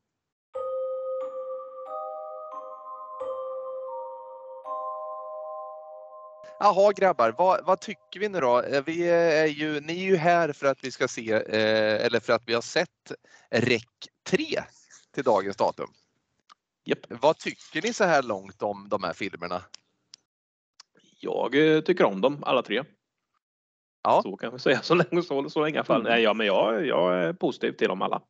[6.60, 8.62] Jaha grabbar, vad, vad tycker vi nu då?
[8.62, 12.20] Eh, vi är ju, ni är ju här för att vi ska se, eh, eller
[12.20, 13.12] för att vi har sett
[13.50, 13.82] REC
[14.26, 14.62] 3
[15.12, 15.90] till dagens datum.
[16.84, 16.98] Japp.
[17.08, 19.62] Vad tycker ni så här långt om de här filmerna?
[21.20, 22.84] Jag eh, tycker om dem alla tre.
[24.02, 24.22] Ja.
[24.22, 26.00] Så kan vi säga så länge, så, så länge i alla fall.
[26.00, 26.12] Mm.
[26.12, 28.22] Nej, ja, men jag, jag är positiv till dem alla.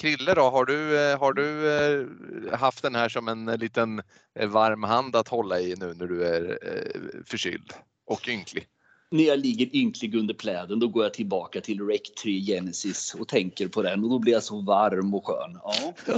[0.00, 4.02] Krille då, har du, eh, har du eh, haft den här som en liten
[4.46, 6.58] varm hand att hålla i nu när du är
[7.26, 7.72] förkyld
[8.06, 8.68] och ynklig?
[9.10, 13.28] När jag ligger ynklig under pläden då går jag tillbaka till Rec 3 Genesis och
[13.28, 15.58] tänker på den och då blir jag så varm och skön.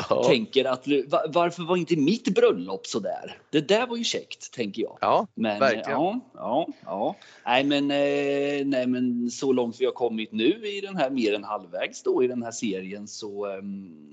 [0.08, 0.24] Ja.
[0.28, 3.38] Tänker att va- varför var inte mitt bröllop så där?
[3.50, 4.98] Det där var ju käckt, tänker jag.
[5.00, 5.90] Ja, Men, Verkligen.
[5.90, 7.16] Ja, ja, ja.
[7.46, 11.34] Nej, men, eh, nej, men så långt vi har kommit nu i den här mer
[11.34, 14.10] än halvvägs då i den här serien så ehm,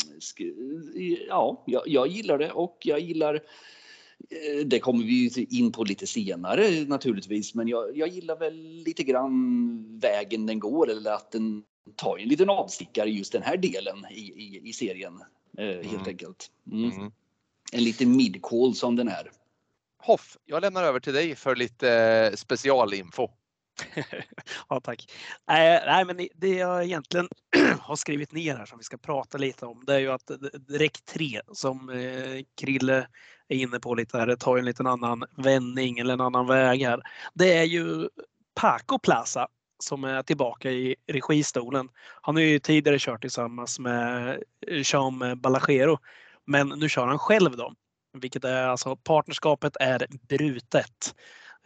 [1.27, 3.41] ja, jag, jag gillar det och jag gillar
[4.65, 9.99] det kommer vi in på lite senare naturligtvis, men jag, jag gillar väl lite grann
[9.99, 11.63] vägen den går eller att den
[11.95, 15.13] tar en liten avstickare just den här delen i, i, i serien
[15.57, 16.07] eh, helt Mm.
[16.07, 16.51] enkelt.
[16.71, 16.91] Mm.
[16.91, 17.11] Mm.
[17.71, 19.31] En liten midcall som den är.
[19.97, 23.29] Hoff, jag lämnar över till dig för lite eh, specialinfo.
[24.69, 25.11] Ja, tack.
[25.47, 27.27] Nej, nej, men det jag egentligen
[27.79, 30.37] har skrivit ner här som vi ska prata lite om, det är ju att eh,
[30.67, 33.07] direkt 3 som eh, Krille
[33.47, 36.47] är inne på lite här, det tar ju en liten annan vändning eller en annan
[36.47, 37.01] väg här.
[37.33, 38.09] Det är ju
[38.55, 39.47] Paco Plaza
[39.79, 41.89] som är tillbaka i registolen.
[42.21, 44.29] Han har ju tidigare kört tillsammans med
[44.67, 45.97] eh, Jean Balagero,
[46.45, 47.73] men nu kör han själv då.
[48.13, 51.15] Vilket är alltså partnerskapet är brutet.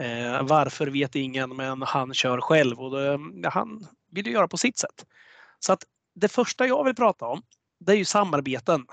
[0.02, 4.58] Eh, varför vet ingen, men han kör själv och det, han vill ju göra på
[4.58, 5.06] sitt sätt.
[5.60, 5.84] Så att
[6.16, 7.42] det första jag vill prata om,
[7.80, 8.86] det är ju samarbeten.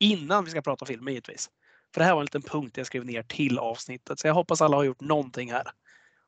[0.00, 1.50] Innan vi ska prata film givetvis.
[1.94, 4.18] För det här var en liten punkt jag skrev ner till avsnittet.
[4.18, 5.70] Så jag hoppas alla har gjort någonting här.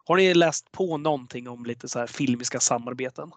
[0.06, 3.30] Har ni läst på någonting om lite så här filmiska samarbeten?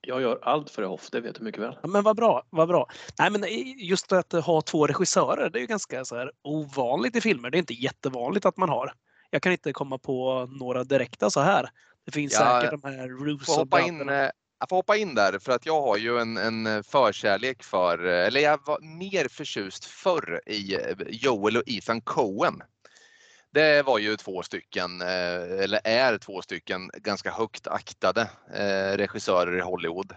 [0.00, 1.78] Jag gör allt för Hoff, det vet du mycket väl.
[1.82, 2.90] Ja, men vad bra, vad bra.
[3.18, 3.44] Nej, men
[3.78, 7.50] just att ha två regissörer, det är ju ganska så här ovanligt i filmer.
[7.50, 8.92] Det är inte jättevanligt att man har.
[9.34, 11.70] Jag kan inte komma på några direkta så här.
[12.04, 15.14] Det finns Ja, säkert de här får Russo hoppa in, eh, jag får hoppa in
[15.14, 19.28] där för att jag har ju en, en förkärlek för, eh, eller jag var mer
[19.28, 22.62] förtjust förr i eh, Joel och Ethan Coen.
[23.50, 28.20] Det var ju två stycken, eh, eller är två stycken ganska högt aktade
[28.54, 30.12] eh, regissörer i Hollywood.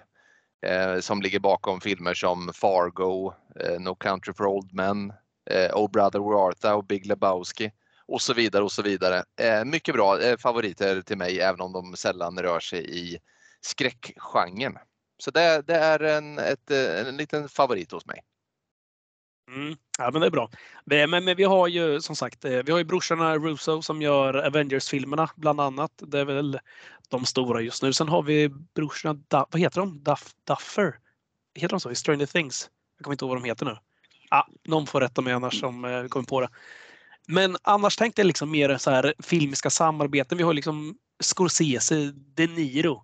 [0.65, 5.13] eh, Som ligger bakom filmer som Fargo, eh, No Country for Old Men,
[5.49, 7.71] eh, Oh Brother Where Art Thou, Big Lebowski
[8.07, 9.23] och så vidare och så vidare.
[9.39, 13.17] Eh, mycket bra eh, favoriter till mig även om de sällan rör sig i
[13.61, 14.77] skräckgenren.
[15.19, 18.21] Så det, det är en, ett, eh, en liten favorit hos mig.
[19.51, 19.77] Mm.
[19.97, 20.49] Ja, men det är bra.
[20.91, 24.01] Eh, men, men, vi har ju som sagt, eh, vi har ju brorsorna Russo som
[24.01, 25.91] gör Avengers-filmerna bland annat.
[25.97, 26.59] Det är väl
[27.09, 27.93] de stora just nu.
[27.93, 29.47] Sen har vi brorsorna, Duff...
[29.51, 30.03] vad heter de?
[30.03, 30.99] Duff, Duffer?
[31.55, 32.69] Heter de så i Stranger Things?
[32.97, 33.77] Jag kommer inte ihåg vad de heter nu.
[34.29, 36.49] Ah, någon får rätta mig annars om vi kommer på det.
[37.27, 40.37] Men annars tänkte jag liksom mer så här filmiska samarbeten.
[40.37, 43.03] Vi har liksom Scorsese, De Niro,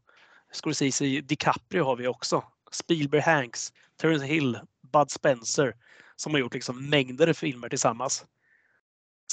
[0.51, 2.43] Scorsese, DiCaprio har vi också.
[2.71, 4.59] Spielberg, Hanks, Terrence Hill,
[4.93, 5.73] Bud Spencer
[6.15, 8.25] som har gjort liksom mängder filmer tillsammans.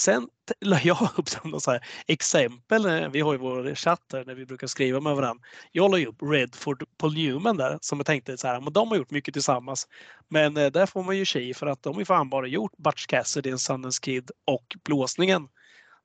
[0.01, 0.29] Sen
[0.61, 2.87] la jag upp som så här exempel.
[2.87, 5.45] Eh, vi har ju vår chatt där när vi brukar skriva med varandra.
[5.73, 8.89] Jag la ju upp Redford Paul Newman där som jag tänkte så här, men de
[8.89, 9.89] har gjort mycket tillsammans.
[10.29, 12.77] Men eh, där får man ju tji för att de har ju fan bara gjort
[12.77, 15.49] Butch Cassidy, Sundance Kid och Blåsningen.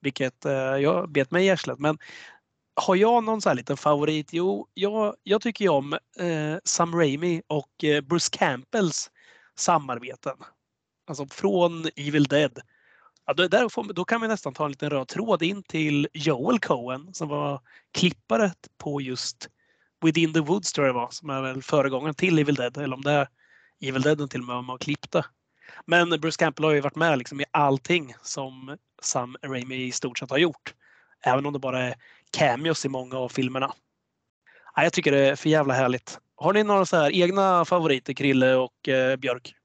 [0.01, 1.79] Vilket eh, jag bet mig i arslet.
[1.79, 1.97] Men
[2.75, 4.29] har jag någon så här liten favorit?
[4.31, 9.12] Jo, jag, jag tycker ju om eh, Sam Raimi och eh, Bruce Campbells
[9.58, 10.38] samarbeten.
[11.08, 12.60] Alltså från Evil Dead.
[13.25, 16.07] Ja, då, där får, då kan vi nästan ta en liten röd tråd in till
[16.13, 17.61] Joel Cohen som var
[17.91, 19.49] klippare på just
[20.01, 22.77] Within the Woods tror jag det var, som är väl föregångaren till Evil Dead.
[22.77, 23.27] Eller om det är
[23.81, 25.25] Evil Dead till och med man klippte.
[25.85, 30.17] Men Bruce Campbell har ju varit med liksom i allting som Sam Raimi i stort
[30.17, 30.73] sett har gjort.
[31.23, 31.95] Även om det bara är
[32.38, 33.73] cameos i många av filmerna.
[34.75, 36.19] Ja, jag tycker det är för jävla härligt.
[36.35, 39.55] Har ni några så här egna favoriter, Krille och eh, Björk?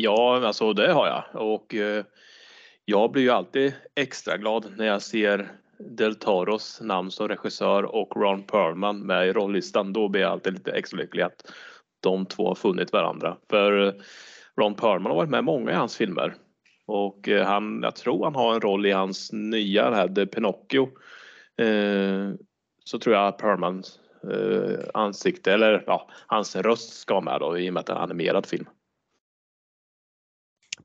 [0.00, 2.04] Ja, alltså det har jag och eh,
[2.84, 8.16] jag blir ju alltid extra glad när jag ser Del Toros namn som regissör och
[8.16, 9.92] Ron Perlman med i rollistan.
[9.92, 11.52] Då blir jag alltid lite extra lycklig att
[12.00, 13.36] de två har funnit varandra.
[13.50, 13.92] För eh,
[14.60, 16.34] Ron Perlman har varit med i många i hans filmer
[16.86, 20.88] och eh, han, jag tror han har en roll i hans nya här, The Pinocchio.
[21.56, 22.30] Eh,
[22.84, 24.00] så tror jag Perlmans
[24.32, 27.96] eh, ansikte eller ja, hans röst ska med då i och med att det är
[27.96, 28.66] en animerad film.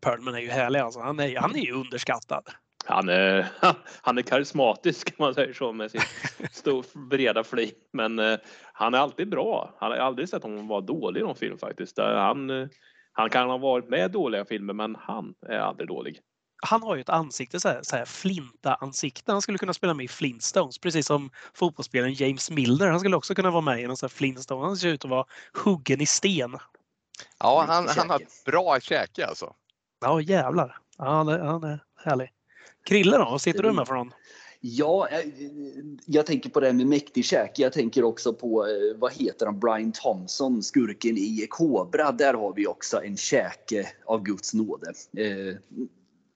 [0.02, 1.00] Perlman är ju härlig alltså.
[1.00, 2.44] Han är, han är ju underskattad.
[2.86, 3.48] Han är,
[4.02, 6.02] han är karismatisk kan man säga så med sin
[6.52, 7.72] stor breda flim.
[7.94, 8.38] Men eh,
[8.74, 9.76] han är alltid bra.
[9.80, 12.00] Han har aldrig sett honom vara dålig i någon film faktiskt.
[12.00, 12.68] Eh, Han, eh,
[13.12, 16.20] han kan ha varit med i dåliga filmer men han är aldrig dålig.
[16.66, 19.32] Han har ju ett ansikte, så här, så här flinta-ansikte.
[19.32, 22.88] Han skulle kunna spela med i Flintstones, precis som fotbollsspelaren James Milner.
[22.88, 24.66] Han skulle också kunna vara med i någon sån här Flintstone.
[24.66, 25.26] Han ser ut att vara
[25.64, 26.58] huggen i sten.
[27.40, 29.54] Ja, han, han har bra käke alltså.
[30.04, 30.78] Ja, jävlar.
[30.98, 32.30] Ja, han, är, han är härlig.
[32.86, 34.12] Krille då, vad sitter du med för någon?
[34.66, 35.32] Ja, jag,
[36.06, 37.62] jag tänker på det här med mäktig käke.
[37.62, 42.12] Jag tänker också på, eh, vad heter han, Brian Thompson, skurken i Kobra.
[42.12, 44.94] Där har vi också en käke av Guds nåde.
[45.18, 45.56] Eh,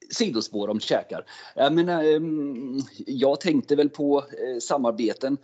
[0.10, 1.26] sidospår om käkar.
[1.56, 4.24] Jag, menar, eh, mm, jag tänkte väl på
[4.62, 5.38] samarbeten.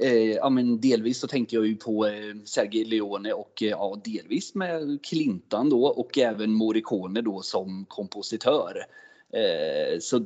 [0.00, 4.00] Eh, ja, men delvis så tänkte jag ju på eh, Sergej Leone och eh, ja,
[4.04, 8.86] delvis med Clintan då och även Morricone då som kompositör.
[9.32, 10.20] Eh, så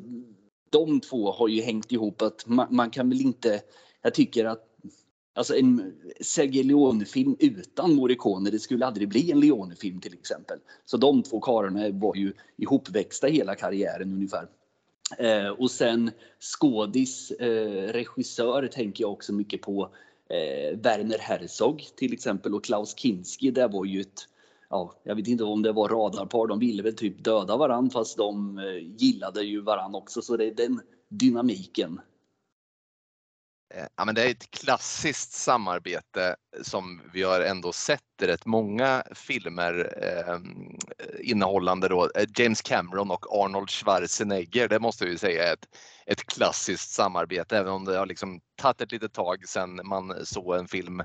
[0.71, 3.61] de två har ju hängt ihop att man, man kan väl inte,
[4.03, 4.67] jag tycker att
[5.35, 10.59] Alltså en Sergej Leone-film utan Morricone, det skulle aldrig bli en Leone-film till exempel.
[10.85, 14.49] Så de två karlarna var ju ihopväxta hela karriären ungefär.
[15.19, 19.83] Eh, och sen skådis, eh, regissör tänker jag också mycket på
[20.29, 23.51] eh, Werner Herzog till exempel och Klaus Kinski.
[23.51, 24.27] Det var ju ett,
[24.71, 28.17] ja, jag vet inte om det var radarpar, de ville väl typ döda varann fast
[28.17, 28.65] de eh,
[28.97, 30.23] gillade ju varann också.
[30.23, 32.01] Så det är den dynamiken.
[33.75, 38.47] Eh, ja, men det är ett klassiskt samarbete som vi har ändå sett i rätt
[38.47, 40.39] många filmer eh,
[41.21, 44.69] innehållande då eh, James Cameron och Arnold Schwarzenegger.
[44.69, 45.69] Det måste vi säga är ett,
[46.07, 50.57] ett klassiskt samarbete även om det har liksom tagit ett litet tag sedan man såg
[50.57, 51.01] en film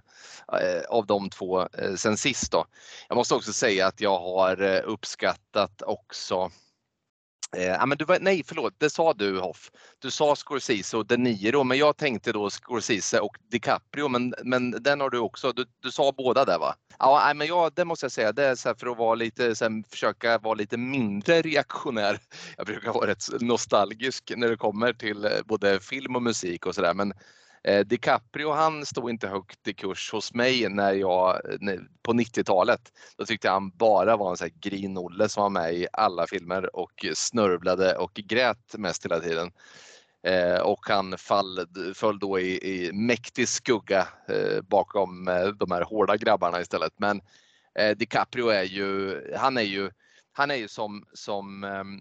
[0.61, 2.51] eh, av de två eh, sen sist.
[2.51, 2.65] Då.
[3.09, 6.51] Jag måste också säga att jag har eh, uppskattat också
[7.55, 9.71] Eh, men du var, nej, förlåt, det sa du Hoff.
[9.99, 14.71] Du sa Scorsese och De Niro, men jag tänkte då Scorsese och DiCaprio, men, men
[14.71, 15.51] den har du också.
[15.51, 16.75] Du, du sa båda där va?
[16.99, 19.55] Ja, men jag, det måste jag säga, det är så här för att vara lite,
[19.55, 22.19] så här, försöka vara lite mindre reaktionär.
[22.57, 26.75] Jag brukar vara rätt nostalgisk när det kommer till eh, både film och musik och
[26.75, 27.13] sådär, men
[27.67, 32.81] Eh, DiCaprio han stod inte högt i kurs hos mig när jag, när- på 90-talet.
[33.17, 36.27] Då tyckte jag han bara var en sån här grinolle som var med i alla
[36.27, 39.51] filmer och snörvlade och grät mest hela tiden.
[40.23, 41.59] Eh, och han fall,
[41.93, 46.93] föll då i, i mäktig skugga eh, bakom eh, de här hårda grabbarna istället.
[46.97, 47.21] Men
[47.79, 49.91] eh, DiCaprio är ju, han är ju,
[50.31, 51.99] han är ju som, som, ehm,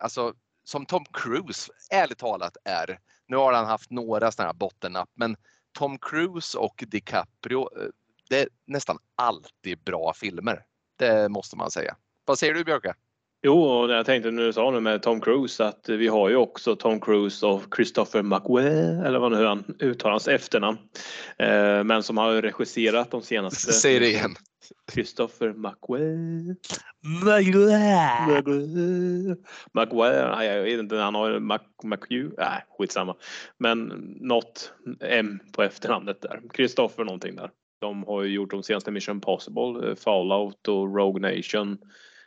[0.00, 2.98] alltså, som Tom Cruise ärligt talat är.
[3.26, 5.36] Nu har han haft några sådana här bottennapp, men
[5.72, 7.88] Tom Cruise och DiCaprio, eh,
[8.28, 10.64] det är nästan alltid bra filmer.
[10.96, 11.96] Det måste man säga.
[12.24, 12.94] Vad säger du Björke?
[13.46, 16.36] Jo, och jag tänkte när du sa nu med Tom Cruise att vi har ju
[16.36, 20.78] också Tom Cruise och Christopher McQuarrie eller vad nu han uttalar hans efternamn.
[21.38, 23.72] Eh, men som har regisserat de senaste.
[23.72, 24.34] Säg det igen.
[24.92, 25.54] Christopher.
[29.72, 33.16] McGuire, nej, jag vet inte, han har Mac, McHugh, nej skitsamma.
[33.58, 33.86] Men
[34.20, 36.40] något M på efternamnet där.
[36.54, 37.50] Christopher någonting där.
[37.80, 41.78] De har ju gjort de senaste Mission Possible, eh, Fallout och Rogue Nation.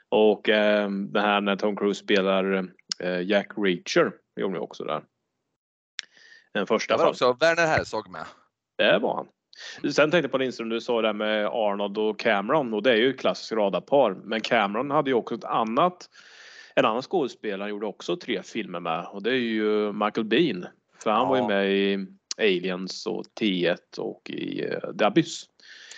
[0.10, 4.84] Och eh, det här när Tom Cruise spelar eh, Jack Reacher, det gjorde de också
[4.84, 5.04] där.
[6.54, 8.26] Den första Det var också Werner Herzog med.
[8.78, 9.28] det var han.
[9.92, 12.92] Sen tänkte jag på Lindström, du sa det här med Arnold och Cameron och det
[12.92, 14.14] är ju klassiskt radarpar.
[14.24, 16.10] Men Cameron hade ju också ett annat,
[16.76, 20.66] en annan skådespelare, gjorde också tre filmer med och det är ju Michael Bean.
[21.04, 21.48] För han var ju Ja.
[21.48, 25.46] med i Aliens och T1 och i uh, The Abyss.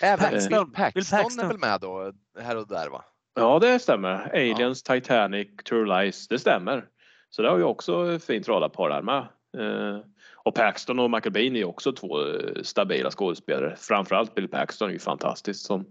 [0.02, 0.50] Även Paxton.
[0.50, 1.45] Bill Bill Paxton Paxton.
[1.45, 3.06] är väl med då, här och där va?
[3.36, 4.30] Ja, det stämmer.
[4.34, 6.86] Aliens, Titanic, True Lies, det stämmer.
[7.30, 9.28] Så det har ju också fint radarpar där med.
[9.58, 10.00] Eh,
[10.44, 13.76] Och Paxton och Michael Bean är också två eh, stabila skådespelare.
[13.78, 15.86] Framförallt Bill Paxton är ju fantastisk som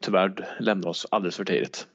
[0.00, 1.86] tyvärr lämnar oss alldeles för tidigt.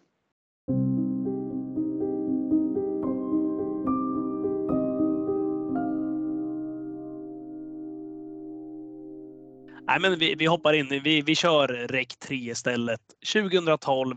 [9.88, 11.02] Nej, men vi, vi hoppar in.
[11.04, 13.02] Vi, vi kör REC 3 istället.
[13.34, 14.16] 2012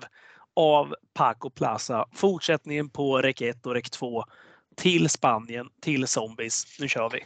[0.56, 2.06] av Paco Plaza.
[2.12, 4.24] Fortsättningen på REC 1 och REC 2
[4.76, 6.76] till Spanien, till Zombies.
[6.80, 7.24] Nu kör vi.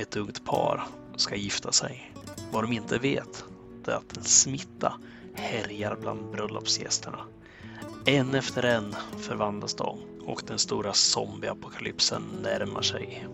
[0.00, 0.82] Ett ungt par
[1.16, 2.12] ska gifta sig.
[2.52, 3.44] Vad de inte vet
[3.86, 4.94] är att en smitta
[5.34, 7.18] härjar bland bröllopsgästerna.
[8.06, 13.26] En efter en förvandlas de och den stora zombieapokalypsen närmar sig.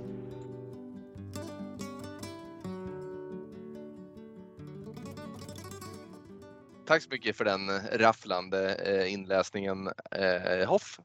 [6.87, 11.01] Tack så mycket för den rafflande eh, inläsningen eh, Hoff.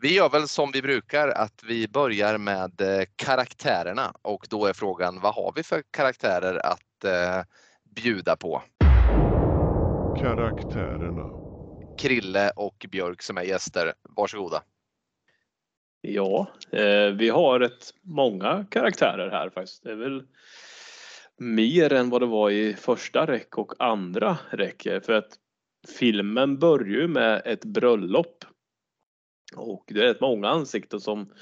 [0.00, 4.72] Vi gör väl som vi brukar att vi börjar med eh, karaktärerna och då är
[4.72, 7.44] frågan vad har vi för karaktärer att eh,
[7.94, 8.62] bjuda på?
[10.20, 11.26] Karaktärerna.
[11.98, 13.92] Krille och Björk som är gäster.
[14.02, 14.62] Varsågoda.
[16.00, 19.82] Ja, eh, vi har rätt många karaktärer här faktiskt.
[19.82, 20.22] Det är väl
[21.38, 24.82] mer än vad det var i första räck och andra räck.
[24.82, 25.38] För att
[25.98, 28.44] filmen börjar ju med ett bröllop.
[29.56, 31.32] Och det är rätt många ansikten som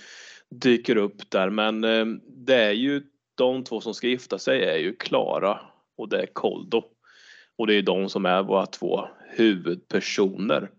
[0.50, 3.02] dyker upp där men eh, det är ju
[3.34, 5.60] de två som ska gifta sig är ju Klara
[5.96, 6.84] och det är Koldo.
[7.58, 10.70] Och det är de som är våra två huvudpersoner.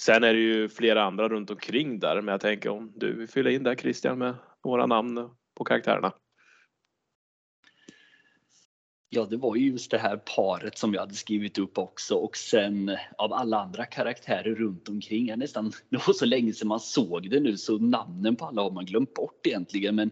[0.00, 3.28] Sen är det ju flera andra runt omkring där men jag tänker om du vill
[3.28, 4.34] fylla in där Christian med
[4.64, 6.12] några namn på karaktärerna.
[9.10, 12.36] Ja, det var ju just det här paret som jag hade skrivit upp också och
[12.36, 15.26] sen av alla andra karaktärer runt omkring.
[15.26, 18.62] Jag nästan, det var så länge sedan man såg det nu så namnen på alla
[18.62, 19.94] har man glömt bort egentligen.
[19.94, 20.10] Men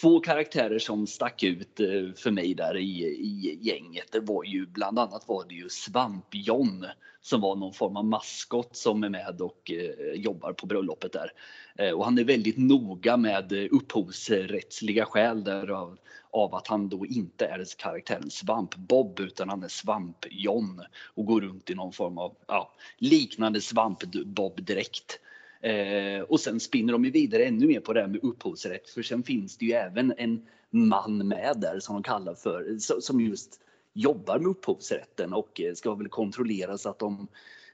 [0.00, 4.12] två karaktärer som stack ut eh, för mig där i, i gänget.
[4.12, 6.86] Det var ju bland annat var det ju Svamp-John
[7.20, 11.32] som var någon form av maskot som är med och eh, jobbar på bröllopet där.
[11.78, 15.98] Eh, och han är väldigt noga med eh, upphovsrättsliga skäl därav
[16.30, 20.80] av att han då inte är karaktären Svamp-Bob utan han är Svamp-John
[21.14, 25.18] och går runt i någon form av ja, liknande Svamp-Bob-dräkt.
[25.62, 29.02] Eh, och sen spinner de ju vidare ännu mer på det här med upphovsrätt för
[29.02, 33.20] sen finns det ju även en man med där som de kallar för so- som
[33.20, 33.60] just
[33.92, 37.28] jobbar med upphovsrätten och eh, ska väl kontrollera så att de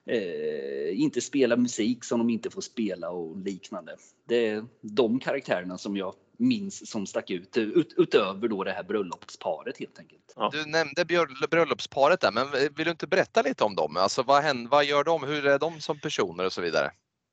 [0.06, 3.96] eh, inte spelar musik som de inte får spela och liknande.
[4.28, 8.82] Det är de karaktärerna som jag minns som stack ut ut utöver då det här
[8.82, 10.32] bröllopsparet helt enkelt.
[10.36, 10.50] Ja.
[10.52, 11.04] Du nämnde
[11.50, 13.96] bröllopsparet där, men vill du inte berätta lite om dem?
[13.96, 15.24] Alltså vad, händer, vad gör de?
[15.24, 16.90] Hur är de som personer och så vidare?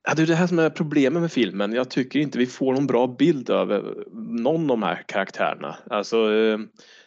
[0.08, 1.74] Ja, det är det här som är problemet med filmen.
[1.74, 5.78] Jag tycker inte vi får någon bra bild över någon av de här karaktärerna.
[5.90, 6.60] Alltså, eh,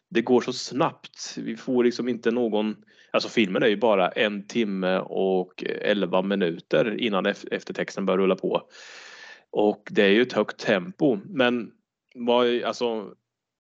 [0.08, 1.34] det går så snabbt.
[1.36, 2.76] Vi får liksom inte någon...
[3.10, 8.62] Alltså filmen är ju bara en timme och elva minuter innan eftertexten börjar rulla på.
[9.50, 11.18] Och det är ju ett högt tempo.
[11.24, 11.70] Men
[12.14, 13.10] vad, alltså,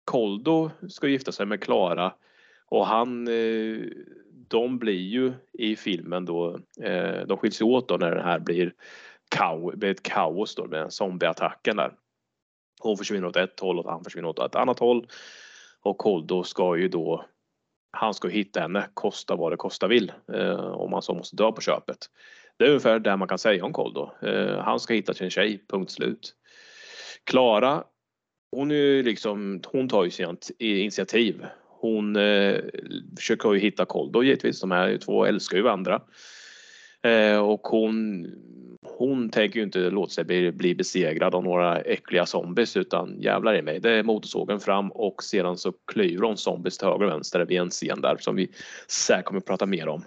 [0.04, 2.12] Koldo ska gifta sig med Klara
[2.66, 3.78] och han, eh,
[4.48, 8.72] de blir ju i filmen då, eh, de skiljs åt då när det här blir
[9.36, 11.92] kaos, blir ett kaos då med zombieattacken där.
[12.80, 15.06] Hon försvinner åt ett håll och han försvinner åt ett annat håll.
[15.82, 17.24] Och Koldo ska ju då,
[17.90, 20.12] han ska hitta henne, kosta vad det kosta vill.
[20.32, 21.98] Eh, om han så måste dö på köpet.
[22.56, 24.10] Det är ungefär det man kan säga om Koldo.
[24.22, 26.34] Eh, han ska hitta sin tjej, punkt slut.
[27.24, 27.84] Klara,
[28.52, 31.46] hon är ju liksom, hon tar ju sina initiativ.
[31.80, 32.60] Hon eh,
[33.18, 34.60] försöker ju hitta Koldo givetvis.
[34.60, 36.02] De här två älskar ju varandra.
[37.02, 38.26] Eh, och hon,
[39.00, 43.54] hon tänker ju inte låta sig bli, bli besegrad av några äckliga zombies utan jävlar
[43.54, 47.10] i mig, det är motorsågen fram och sedan så klyver hon zombies till höger och
[47.10, 48.50] vänster vid en scen där som vi
[48.88, 50.04] säkert kommer att prata mer om.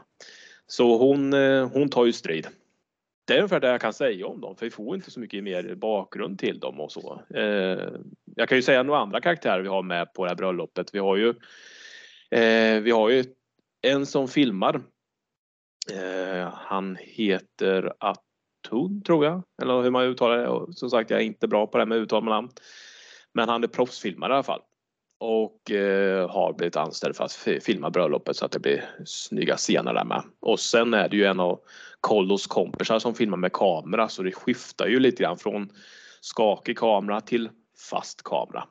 [0.68, 2.48] Så hon, eh, hon tar ju strid.
[3.28, 5.44] Det är ungefär det jag kan säga om dem för vi får inte så mycket
[5.44, 7.22] mer bakgrund till dem och så.
[7.36, 7.90] Eh,
[8.36, 10.90] jag kan ju säga några andra karaktärer vi har med på det här bröllopet.
[10.94, 11.30] Vi har ju,
[12.32, 13.24] eh, vi har ju
[13.82, 14.82] en som filmar.
[16.54, 18.24] Han heter att
[18.74, 20.48] Hund tror jag, eller hur man uttalar det.
[20.48, 22.50] Och som sagt, jag är inte bra på det här med uttal med namn.
[23.34, 24.62] Men han är proffsfilmare i alla fall.
[25.18, 29.94] Och eh, har blivit anställd för att filma bröllopet så att det blir snygga scener
[29.94, 30.24] där med.
[30.40, 31.60] Och sen är det ju en av
[32.02, 35.70] Kollos kompisar som filmar med kamera så det skiftar ju lite grann från
[36.22, 37.50] skakig kamera till
[37.90, 38.68] fast kamera.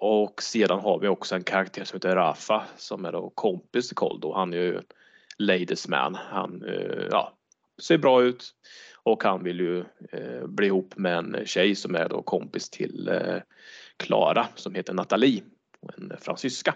[0.00, 3.96] Och sedan har vi också en karaktär som heter Rafa som är då kompis till
[3.96, 4.32] Koldo.
[4.32, 4.80] Han är ju
[5.38, 6.14] ladies man.
[6.14, 7.37] Han eh, ja,
[7.82, 8.54] ser bra ut
[9.02, 9.78] och han vill ju
[10.12, 13.36] eh, bli ihop med en tjej som är då kompis till eh,
[13.96, 15.42] Klara som heter Nathalie,
[15.96, 16.74] en fransyska.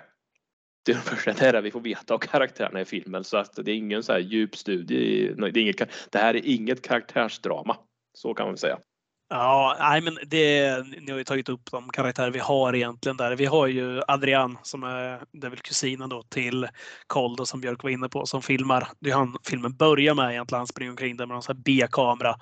[0.85, 3.77] Det är ungefär det vi får veta av karaktärerna i filmen så att det är
[3.77, 5.35] ingen så här djup studie.
[5.37, 7.77] Det, är inget, det här är inget karaktärsdrama.
[8.15, 8.79] Så kan man säga.
[9.35, 13.37] Ja, nej, men det, ni har ju tagit upp de karaktärer vi har egentligen där.
[13.37, 16.69] Vi har ju Adrian som är, det är väl kusinen då till
[17.07, 18.89] Koldo som Björk var inne på som filmar.
[19.01, 20.61] Det är han filmen börjar med egentligen.
[20.61, 22.35] Han springer omkring där med en B-kamera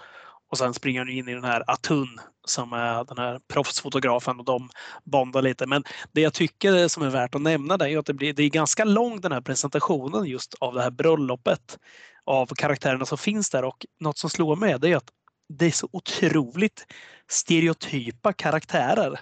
[0.51, 4.45] och sen springer han in i den här Atun som är den här proffsfotografen och
[4.45, 4.70] de
[5.05, 5.66] bondar lite.
[5.66, 8.43] Men det jag tycker som är värt att nämna det är att det, blir, det
[8.43, 11.78] är ganska lång den här presentationen just av det här bröllopet
[12.24, 15.11] av karaktärerna som finns där och något som slår mig är att
[15.51, 16.86] det är så otroligt
[17.28, 19.20] stereotypa karaktärer.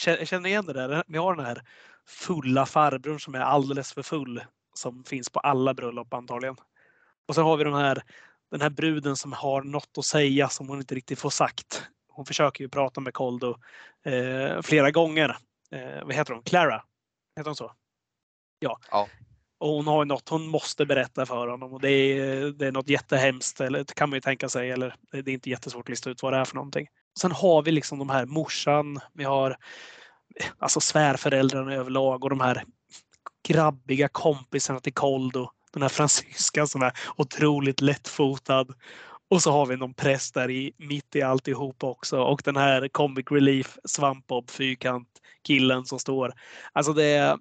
[0.00, 1.04] Känner ni igen det där?
[1.06, 1.62] Vi har den här
[2.06, 4.44] fulla farbrorn som är alldeles för full
[4.74, 6.56] som finns på alla bröllop antagligen.
[7.28, 8.02] Och så har vi den här
[8.50, 11.86] den här bruden som har något att säga som hon inte riktigt får sagt.
[12.08, 13.56] Hon försöker ju prata med Koldo
[14.04, 15.36] eh, flera gånger.
[15.70, 16.42] Eh, vad heter hon?
[16.42, 16.84] Clara?
[17.36, 17.72] Heter hon så?
[18.58, 18.78] Ja.
[18.90, 19.08] ja.
[19.60, 22.88] Och hon har något hon måste berätta för honom och det är, det är något
[22.88, 23.60] jättehemskt.
[23.60, 24.70] Eller det kan man ju tänka sig.
[24.70, 26.86] Eller det är inte jättesvårt att lista ut vad det är för någonting.
[27.18, 29.00] Sen har vi liksom de här morsan.
[29.14, 29.56] Vi har
[30.58, 32.64] alltså svärföräldrarna överlag och de här
[33.48, 38.66] grabbiga kompisarna till Koldo den här fransyskan som är otroligt lättfotad.
[39.30, 42.88] Och så har vi någon präst där i, mitt i alltihop också och den här
[42.88, 45.08] comic relief svampbob fyrkant
[45.46, 46.32] killen som står.
[46.72, 47.38] Alltså det är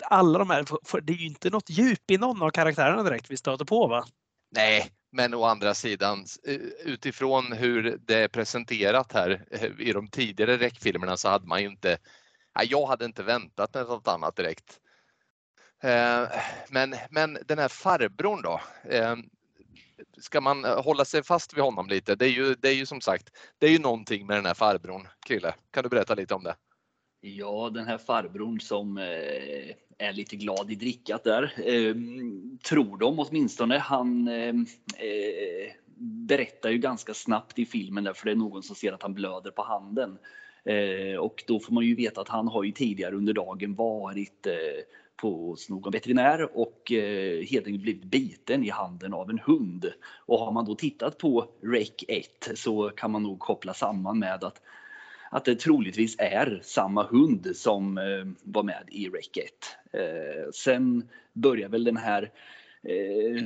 [0.00, 3.30] alla de här, för det är ju inte något djup i någon av karaktärerna direkt
[3.30, 4.04] vi stöter på va?
[4.50, 10.08] Nej, men å andra sidan eh, utifrån hur det är presenterat här eh, i de
[10.08, 11.98] tidigare räckfilmerna så hade man ju inte,
[12.68, 14.80] jag hade inte väntat något annat direkt.
[15.82, 16.22] Eh,
[16.68, 18.60] men, men den här farbrorn då?
[20.20, 22.14] Ska man hålla sig fast vid honom lite?
[22.14, 24.54] Det är ju, det är ju som sagt, det är ju någonting med den här
[24.54, 25.08] farbrorn.
[25.26, 26.54] Krille, kan du berätta lite om det?
[27.20, 31.54] Ja, den här farbrorn som eh, är lite glad i drickat där.
[31.64, 33.78] Ehm, tror de åtminstone.
[33.78, 35.72] Han eh, eh,
[36.28, 39.14] berättar ju ganska snabbt i filmen där, för det är någon som ser att han
[39.14, 40.18] blöder på handen.
[40.64, 44.46] Eh, och då får man ju veta att han har ju tidigare under dagen varit
[45.18, 49.92] på hos någon veterinär och eh, helt enkelt blivit biten i handen av en hund.
[50.26, 54.44] Och har man då tittat på REC 1 så kan man nog koppla samman med
[54.44, 54.62] att,
[55.30, 58.04] att det troligtvis är samma hund som eh,
[58.42, 59.44] var med i REC 1.
[59.92, 62.30] Eh, sen börjar väl den här
[62.82, 63.44] eh,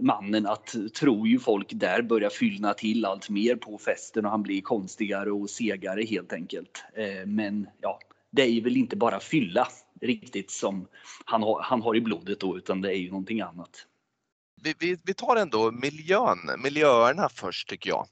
[0.00, 4.42] mannen att tror ju folk där börjar fyllna till allt mer på festen och han
[4.42, 6.84] blir konstigare och segare helt enkelt.
[6.94, 7.98] Eh, men ja,
[8.30, 9.68] det är väl inte bara fylla
[10.00, 10.86] riktigt som
[11.24, 13.86] han har, han har i blodet då, utan det är ju någonting annat.
[14.62, 18.06] Vi, vi, vi tar ändå miljön, miljöerna först tycker jag.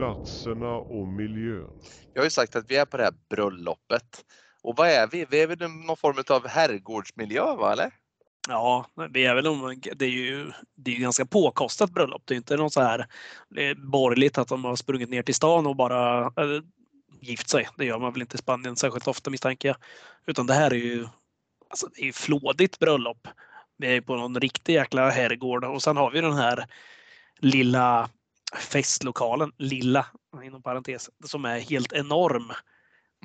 [0.00, 1.70] Platserna och miljön.
[2.12, 4.24] Jag har ju sagt att vi är på det här bröllopet.
[4.62, 5.26] Och vad är vi?
[5.30, 7.72] Vi är väl någon form av herrgårdsmiljö, va?
[7.72, 7.90] eller?
[8.48, 9.44] Ja, vi är väl
[9.96, 12.22] det är ju det är ju ganska påkostat bröllop.
[12.24, 13.06] Det är inte något så här
[13.90, 16.32] borgerligt att de har sprungit ner till stan och bara
[17.20, 17.68] gift sig.
[17.76, 19.76] Det gör man väl inte i Spanien särskilt ofta misstänker jag.
[20.26, 21.08] Utan det här är ju
[21.68, 23.28] alltså, det är flådigt bröllop.
[23.78, 26.66] Vi är på någon riktig jäkla herrgård och sen har vi den här
[27.38, 28.10] lilla
[28.58, 30.06] festlokalen, lilla
[30.44, 32.52] inom parentes, som är helt enorm.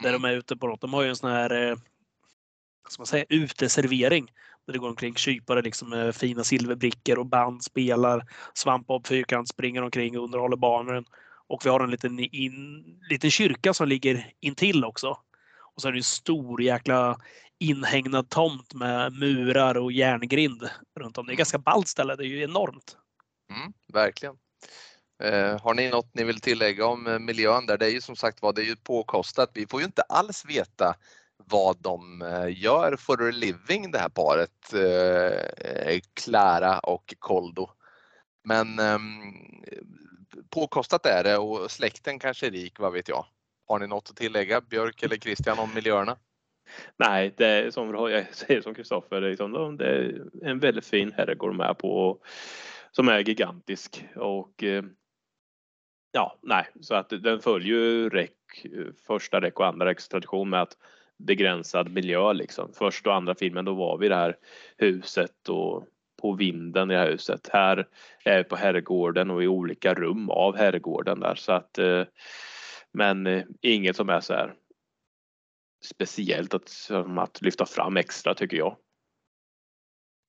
[0.01, 0.81] Där de är ute på något.
[0.81, 1.77] De har ju en sån här eh,
[2.89, 4.25] ska man säga, uteservering.
[4.65, 8.25] Där det går omkring kypare liksom med fina silverbrickor och band spelar.
[8.53, 11.05] Svampbob Fyrkant springer omkring och underhåller barnen.
[11.47, 15.17] Och vi har en liten, in, liten kyrka som ligger intill också.
[15.75, 17.17] Och så är det en stor jäkla
[17.59, 20.69] inhägnad tomt med murar och järngrind
[20.99, 21.25] runt om.
[21.25, 22.15] Det är ett ganska ballt ställe.
[22.15, 22.97] Det är ju enormt.
[23.49, 24.35] Mm, verkligen.
[25.23, 27.77] Eh, har ni något ni vill tillägga om eh, miljön där?
[27.77, 29.51] Det är ju som sagt var, det är ju påkostat.
[29.53, 30.95] Vi får ju inte alls veta
[31.37, 37.69] vad de eh, gör for a living det här paret, eh, eh Clara och Koldo.
[38.43, 38.99] Men eh,
[40.49, 43.25] påkostat är det och släkten kanske är rik, vad vet jag.
[43.67, 46.17] Har ni något att tillägga, Björk eller Christian, om miljöerna?
[46.97, 50.85] Nej, det är som jag säger som Kristoffer, det, är liksom, det är en väldigt
[50.85, 52.19] fin herrgård med på
[52.91, 54.63] som är gigantisk och
[56.15, 58.29] ja, nej, så att den följer ju REC,
[59.07, 60.77] första REC och andra Recs tradition med att
[61.17, 62.73] begränsad miljö liksom.
[62.73, 64.37] Första och andra filmen då var vi i det här
[64.77, 65.83] huset och
[66.21, 67.49] på vinden i det här huset.
[67.53, 67.87] Här
[68.23, 72.03] är vi på herrgården och i olika rum av herrgården där så att eh,
[72.91, 74.53] men eh, inget som är så här
[75.85, 78.77] speciellt att, som att lyfta fram extra tycker jag.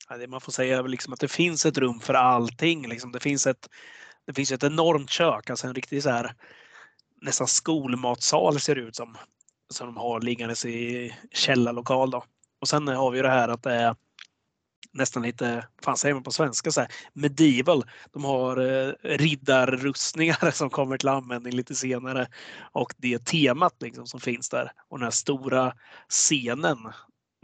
[0.09, 2.89] Ja, det man får säga är väl liksom att det finns ett rum för allting.
[2.89, 3.12] Liksom.
[3.12, 3.68] Det, finns ett,
[4.27, 6.35] det finns ett enormt kök, alltså en riktig så här,
[7.22, 9.16] nästan skolmatsal ser det ut som.
[9.70, 12.11] Som de har liggandes i källarlokal.
[12.11, 12.24] Då.
[12.61, 13.97] Och sen har vi det här att det är
[14.93, 17.85] nästan lite, fan säger man på svenska, så här, medieval.
[18.12, 22.29] De har eh, riddarrustningar som kommer till användning lite senare.
[22.72, 24.72] Och det temat liksom som finns där.
[24.89, 25.72] Och den här stora
[26.09, 26.79] scenen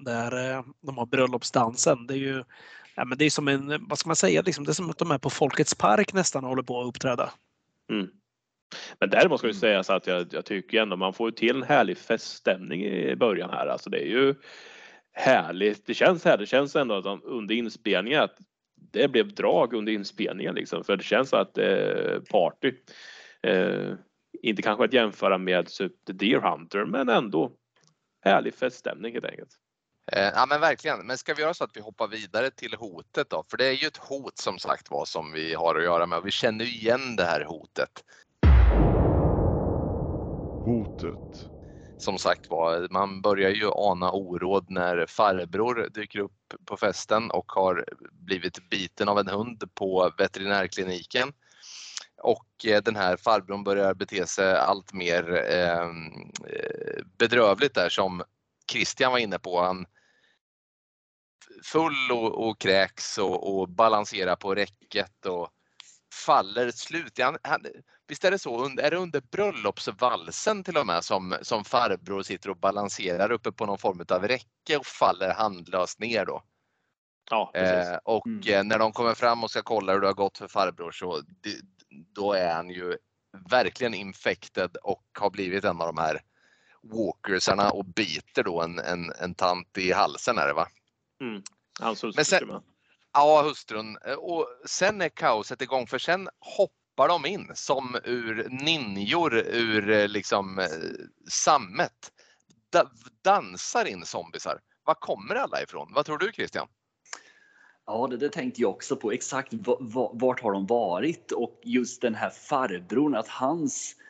[0.03, 2.07] där eh, de har bröllopsdansen.
[2.07, 2.45] Det är ju
[2.97, 4.99] ja, men det är som en, vad ska man säga, liksom, det är som att
[4.99, 7.31] de är på Folkets park nästan och håller på att uppträda.
[7.91, 8.09] Mm.
[9.01, 11.99] Men däremot ska det sägas att jag, jag tycker ändå man får till en härlig
[11.99, 13.67] feststämning i början här.
[13.67, 14.35] Alltså det är ju
[15.13, 15.87] härligt.
[15.87, 16.39] Det känns här.
[16.39, 18.37] Det känns ändå att under inspelningen att
[18.93, 20.85] det blev drag under inspelningen liksom.
[20.85, 22.73] För det känns att det är party.
[23.43, 23.95] Eh,
[24.43, 25.67] inte kanske att jämföra med
[26.07, 27.53] The Deer Hunter men ändå
[28.21, 29.59] härlig feststämning helt enkelt.
[30.07, 33.31] Eh, ja men verkligen, men ska vi göra så att vi hoppar vidare till hotet
[33.31, 33.45] då?
[33.51, 36.19] För det är ju ett hot som sagt var som vi har att göra med
[36.19, 38.05] och vi känner igen det här hotet.
[40.65, 41.49] Hotet.
[41.99, 47.53] Som sagt var, man börjar ju ana oråd när farbror dyker upp på festen och
[47.53, 51.33] har blivit biten av en hund på veterinärkliniken.
[52.23, 55.89] Och eh, den här farbrorn börjar bete sig allt mer eh,
[57.19, 58.23] bedrövligt där som
[58.73, 59.61] Christian var inne på.
[59.61, 59.87] Han
[61.65, 65.51] full och, och kräks och, och balanserar på räcket och
[66.27, 67.19] faller slut.
[67.19, 67.67] Han, han,
[68.09, 72.51] visst är det så, är det under bröllopsvalsen till och med som, som farbror sitter
[72.51, 76.43] och balanserar uppe på någon form av räcke och faller handlöst ner då?
[77.31, 78.49] Ja, eh, och Mm.
[78.49, 81.23] eh, när de kommer fram och ska kolla hur det har gått för farbror så
[82.15, 82.97] då är han ju
[83.51, 86.21] verkligen infected och har blivit en av de här
[86.83, 90.69] walkersarna och biter då en, en, en tant i halsen är det va?
[91.23, 91.43] Mm.
[91.81, 92.63] Hans hustru Men sen-.
[93.13, 93.99] Ja, hustrun.
[94.19, 100.09] Och sen är kaoset igång för sen hoppar de in som ur ninjor ur eh,
[100.09, 100.67] liksom eh,
[101.31, 102.13] sammet.
[102.71, 102.91] Da
[103.25, 104.61] dansar in zombisar.
[104.85, 105.93] Var kommer alla ifrån?
[105.95, 106.69] Vad tror du Christian?
[107.87, 109.13] Ja, det, det tänkte jag också på.
[109.13, 111.33] Exakt va- va- vart har de varit?
[111.33, 114.03] Och just den här farbrorn, att hans eh,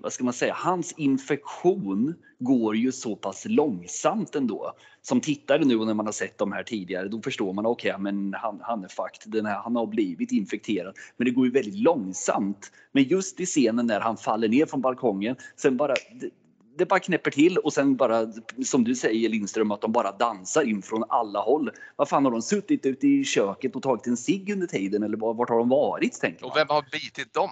[0.00, 4.72] vad ska man säga, hans infektion går ju så pass långsamt ändå.
[5.02, 7.94] Som tittare nu och när man har sett de här tidigare, då förstår man okej,
[7.98, 9.32] men han, han är fucked.
[9.32, 10.94] Den här, han har blivit infekterad.
[11.16, 12.72] Men det går ju väldigt långsamt.
[12.92, 16.30] Men just i scenen när han faller ner från balkongen, sen bara det,
[16.78, 18.32] det bara knäpper till och sen bara,
[18.64, 21.70] som du säger Lindström, att de bara dansar in från alla håll.
[21.96, 25.16] Vad fan har de suttit ute i köket och tagit en cigg under tiden eller
[25.16, 26.20] var- vart har de varit?
[26.20, 26.50] Tänker man.
[26.50, 27.50] Och vem har bitit dem?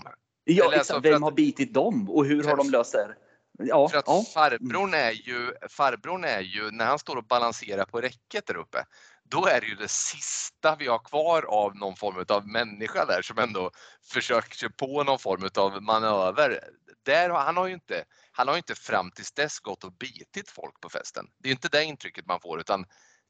[0.49, 0.90] Ja, Eller exakt.
[0.90, 3.14] alltså, Vem att- har bitit dem och hur har de löst det?
[3.59, 4.24] Ja, För att ja.
[4.34, 8.84] farbrorn är ju, farbrorn är ju, när han står och balanserar på räcket där uppe,
[9.30, 13.22] då är det ju det sista vi har kvar av någon form av människa där
[13.22, 13.70] som ändå
[14.12, 16.61] försöker sig på någon form av manöver.
[17.03, 20.51] Där, han har ju inte, han har ju inte fram tills dess gått och bitit
[20.51, 21.26] folk på festen.
[21.42, 22.84] Det är inte det intrycket man får utan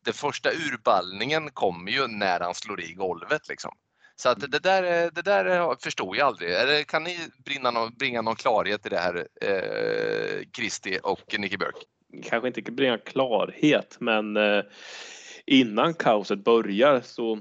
[0.05, 3.73] den första urballningen kommer ju när han slår i golvet liksom.
[4.17, 6.53] Så att det där, det där eh, förstod jag aldrig.
[6.53, 11.57] Eller kan ni bringa någon, bringa någon klarhet i det här, eh, Kristi och Nicky
[11.57, 11.77] Björk?
[12.23, 14.63] kanske inte bringa klarhet men eh,
[15.47, 17.39] innan kaoset börjar så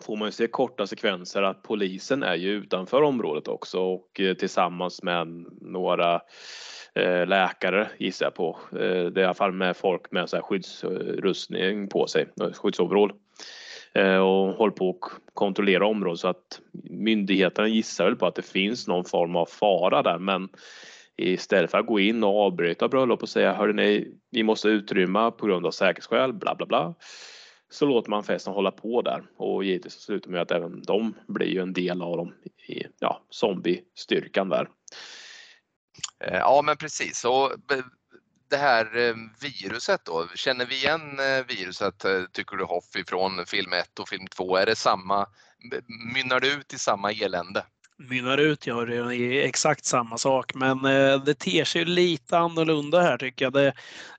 [0.00, 4.34] får man ju se korta sekvenser att polisen är ju utanför området också och eh,
[4.34, 5.26] tillsammans med
[5.60, 6.20] några
[6.94, 8.58] eh, läkare gissar jag på.
[8.72, 12.52] Eh, det är i alla fall med folk med så här skyddsrustning på sig, eh,
[12.52, 13.12] skyddsoverall.
[13.92, 16.60] Eh, och håller på att kontrollera området så att
[16.90, 20.48] myndigheterna gissar väl på att det finns någon form av fara där men
[21.20, 25.46] Istället för att gå in och avbryta bröllop och säga hörni, vi måste utrymma på
[25.46, 26.94] grund av säkerhetsskäl, bla bla bla.
[27.70, 31.14] Så låter man festen hålla på där och givetvis så slutar med att även de
[31.28, 32.34] blir ju en del av dem
[32.68, 34.68] i ja, zombiestyrkan där.
[36.24, 37.24] Eh, ja men precis.
[37.24, 37.52] Och
[38.50, 43.46] det här eh, viruset då, känner vi igen eh, viruset eh, tycker du Hoff ifrån
[43.46, 44.56] film 1 och film 2?
[44.56, 45.26] Är det samma,
[46.14, 47.64] mynnar det ut i samma elände?
[48.00, 50.82] mynnar ut gör det i exakt samma sak, men
[51.24, 53.52] det ter sig lite annorlunda här tycker jag.
[53.52, 53.72] Det,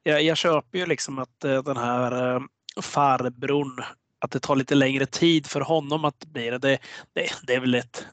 [0.04, 2.42] jag, jag köper ju liksom att den här
[2.82, 3.84] farbrorn,
[4.20, 6.58] att det tar lite längre tid för honom att bli det.
[6.58, 6.80] Det,
[7.14, 8.06] det, det är väl ett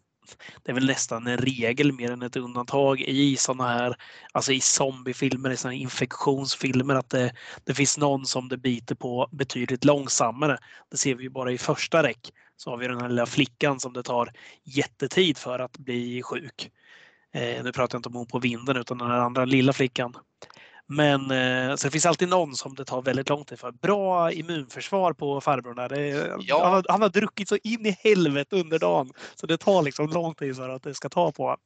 [0.63, 3.97] det är väl nästan en regel mer än ett undantag i sådana här,
[4.33, 7.33] alltså i zombiefilmer, i såna här infektionsfilmer, att det,
[7.65, 10.59] det finns någon som det biter på betydligt långsammare.
[10.91, 12.33] Det ser vi ju bara i första räck.
[12.57, 14.33] Så har vi den här lilla flickan som det tar
[14.65, 16.71] jättetid för att bli sjuk.
[17.35, 20.15] Eh, nu pratar jag inte om hon på vinden utan den här andra lilla flickan.
[20.89, 23.73] Men eh, så det finns alltid någon som det tar väldigt lång tid för.
[23.73, 25.89] Bra immunförsvar på farbrorn där.
[25.89, 26.65] Det, Ja.
[26.65, 30.09] han, har, han har druckit så in i helvete under dagen så det tar liksom
[30.09, 31.57] lång tid för att det ska ta på.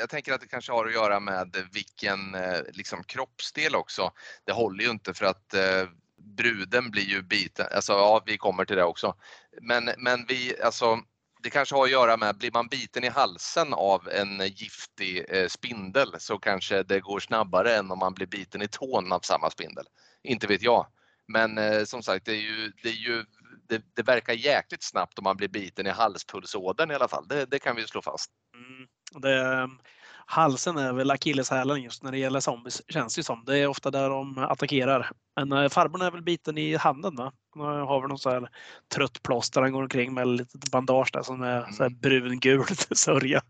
[0.00, 4.10] Jag tänker att det kanske har att göra med vilken eh, liksom, kroppsdel också.
[4.44, 5.88] Det håller ju inte för att eh,
[6.36, 9.14] bruden blir ju biten, alltså ja vi kommer till det också.
[9.62, 10.98] Men, men vi, alltså
[11.42, 15.48] det kanske har att göra med, blir man biten i halsen av en giftig eh,
[15.48, 19.50] spindel så kanske det går snabbare än om man blir biten i tån av samma
[19.50, 19.84] spindel.
[20.22, 20.86] Inte vet jag.
[21.28, 23.24] Men eh, som sagt, det, är ju, det, är ju,
[23.68, 27.28] det, det verkar jäkligt snabbt om man blir biten i halspulsådern i alla fall.
[27.28, 28.30] Det, det kan vi slå fast.
[28.54, 28.88] Mm.
[30.30, 33.44] Halsen är väl akilleshälen just när det gäller zombies känns det som.
[33.44, 35.10] Det är ofta där de attackerar.
[35.36, 37.32] Men eh, farbrorn är väl biten i handen va?
[37.54, 38.48] Han har väl någon så här
[38.94, 42.64] trött plåster han går omkring med, ett litet bandage där som är så här brungul
[42.90, 43.42] sörja.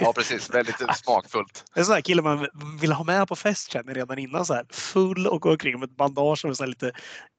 [0.00, 1.64] Ja precis, väldigt smakfullt.
[1.74, 2.48] Det är en sån här kille man
[2.80, 5.90] vill ha med på fest känner redan innan så här full och går omkring med
[5.90, 6.92] ett bandage som är så lite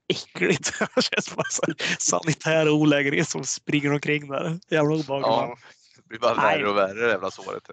[0.07, 0.79] äckligt.
[0.95, 4.59] Det känns bara så här sanitär olägenhet som springer omkring där.
[4.69, 5.27] Jävla obehagligt.
[5.27, 5.57] Ja,
[5.95, 7.63] det blir bara värre och värre det jävla såret.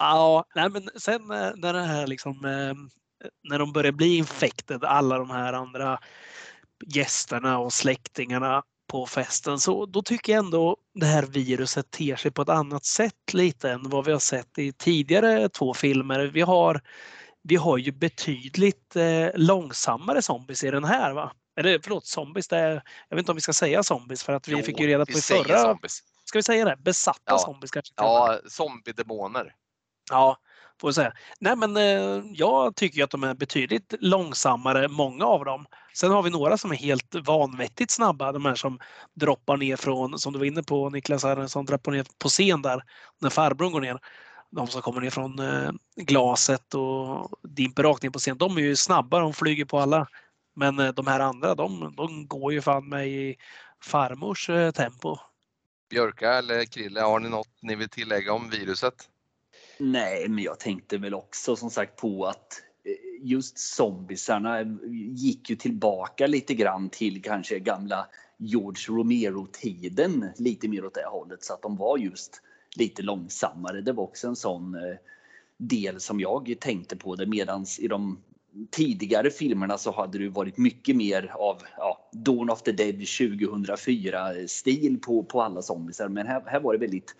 [0.00, 2.74] Ja, nej, men sen eh, när det här liksom eh,
[3.48, 5.98] när de börjar bli infected, alla de här andra
[6.86, 12.30] gästerna och släktingarna på festen, så då tycker jag ändå det här viruset ter sig
[12.30, 16.20] på ett annat sätt lite än vad vi har sett i tidigare två filmer.
[16.26, 16.80] Vi har,
[17.42, 21.32] vi har ju betydligt eh, långsammare zombies i den här va?
[21.56, 24.48] Eller förlåt, zombies, det är, jag vet inte om vi ska säga zombies för att
[24.48, 25.58] vi Jo, fick ju reda på i förra...
[25.58, 26.02] zombies.
[26.24, 26.76] Ska vi säga det?
[26.76, 27.38] Besatta Ja.
[27.38, 27.94] zombies kanske?
[27.96, 29.54] Ja, zombiedemoner.
[30.10, 30.36] Ja,
[30.80, 31.12] får jag säga.
[31.40, 35.66] Nej, men eh, jag tycker att de är betydligt långsammare, många av dem.
[35.94, 38.32] Sen har vi några som är helt vanvettigt snabba.
[38.32, 38.78] De här som
[39.14, 42.62] droppar ner från, som du var inne på Niklas, här, som droppar ner på scen
[42.62, 42.84] där
[43.20, 43.98] när farbrorn går ner.
[44.50, 48.38] De som kommer ner från eh, glaset och dimper rakt ner på scen.
[48.38, 50.06] De är ju snabba, de flyger på alla.
[50.56, 53.36] Men eh, de här andra, de, de går ju fan med i
[53.82, 55.16] farmors eh, tempo.
[55.90, 58.94] Björka eller Krille, har ni något ni vill tillägga om viruset?
[59.80, 64.78] Nej, men jag tänkte väl också som sagt på att eh, just zombisarna
[65.14, 68.06] gick ju tillbaka lite grann till kanske gamla
[68.36, 72.42] George Romero-tiden lite mer åt det hållet så att de var just
[72.76, 73.80] lite långsammare.
[73.80, 74.96] Det var också en sån eh,
[75.56, 78.18] del som jag tänkte på det medans i de
[78.70, 84.48] tidigare filmerna så hade det varit mycket mer av ja, Dawn of the Dead 2004
[84.48, 86.08] stil på, på alla zombisar.
[86.08, 87.14] Men här, här var det väldigt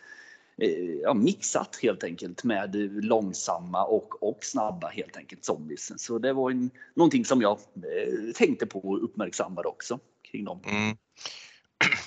[0.60, 5.92] Eh, ja, mixat helt enkelt med långsamma och, och snabba helt enkelt zombies.
[5.96, 9.98] Så det var en, någonting som jag eh, tänkte på och uppmärksammade också
[10.30, 10.62] kring dem.
[10.66, 10.96] Mm.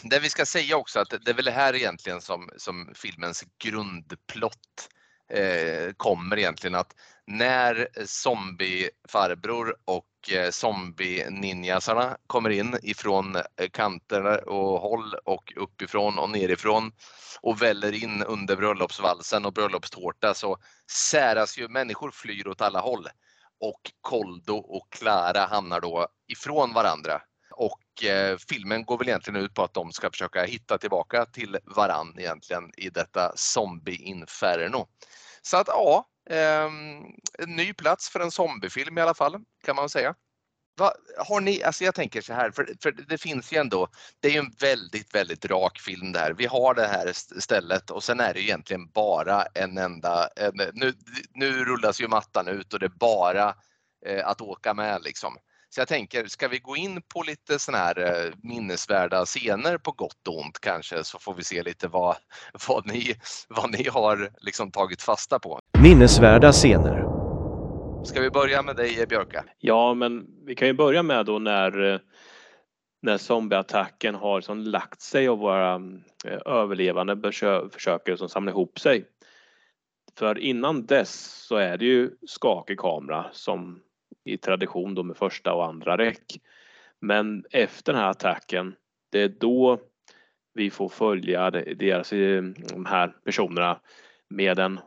[0.10, 3.44] Det vi ska säga också att det är väl det här egentligen som, som filmens
[3.64, 4.90] grundplott
[5.30, 6.96] eh, kommer egentligen att
[7.28, 15.54] när eh, zombiefarbror och eh, zombie-ninjasarna kommer in ifrån eh, kanterna kanter och håll och
[15.56, 16.92] uppifrån och nerifrån
[17.42, 20.58] och väller in under bröllopsvalsen och bröllopstårta så
[20.92, 23.08] säras ju människor flyr åt alla håll
[23.60, 27.22] och Koldo och Klara hamnar då ifrån varandra.
[27.52, 31.58] Och eh, filmen går väl egentligen ut på att de ska försöka hitta tillbaka till
[31.64, 34.88] varann egentligen i detta zombie-inferno.
[35.42, 37.04] Så att ja, Ehm,
[37.40, 40.16] en ny plats för en zombiefilm i alla fall kan man säga.
[40.78, 43.88] Va, har ni, alltså jag tänker så här, för, för det finns ju ändå,
[44.20, 46.34] det är ju en väldigt, väldigt rak film där.
[46.34, 50.54] Vi har det här stället och sen är det ju egentligen bara en enda, en,
[50.74, 50.94] nu,
[51.34, 53.56] nu rullas ju mattan ut och det är bara
[54.06, 55.38] eh, att åka med liksom.
[55.74, 59.92] Så jag tänker, ska vi gå in på lite sådana här eh, minnesvärda scener på
[59.92, 62.16] gott och ont kanske så får vi se lite vad,
[62.68, 63.16] vad, ni,
[63.50, 65.60] vad ni har liksom tagit fasta på.
[65.80, 67.06] Minnesvärda scener.
[68.06, 69.46] Ska vi börja med dig Björka?
[69.60, 72.00] Ja, men vi kan ju börja med då när, eh,
[73.02, 75.76] när zombieattacken har som lagt sig och våra
[76.26, 79.06] eh, överlevande försö- försöker som samla ihop sig.
[80.18, 83.80] För innan dess så är det ju skakig kamera som
[84.24, 86.26] i tradition då med första och andra räck.
[87.00, 88.76] Men efter den här attacken,
[89.12, 89.80] det är då
[90.54, 92.44] vi får följa de- deras, eh,
[92.74, 93.80] de här personerna
[94.30, 94.80] med en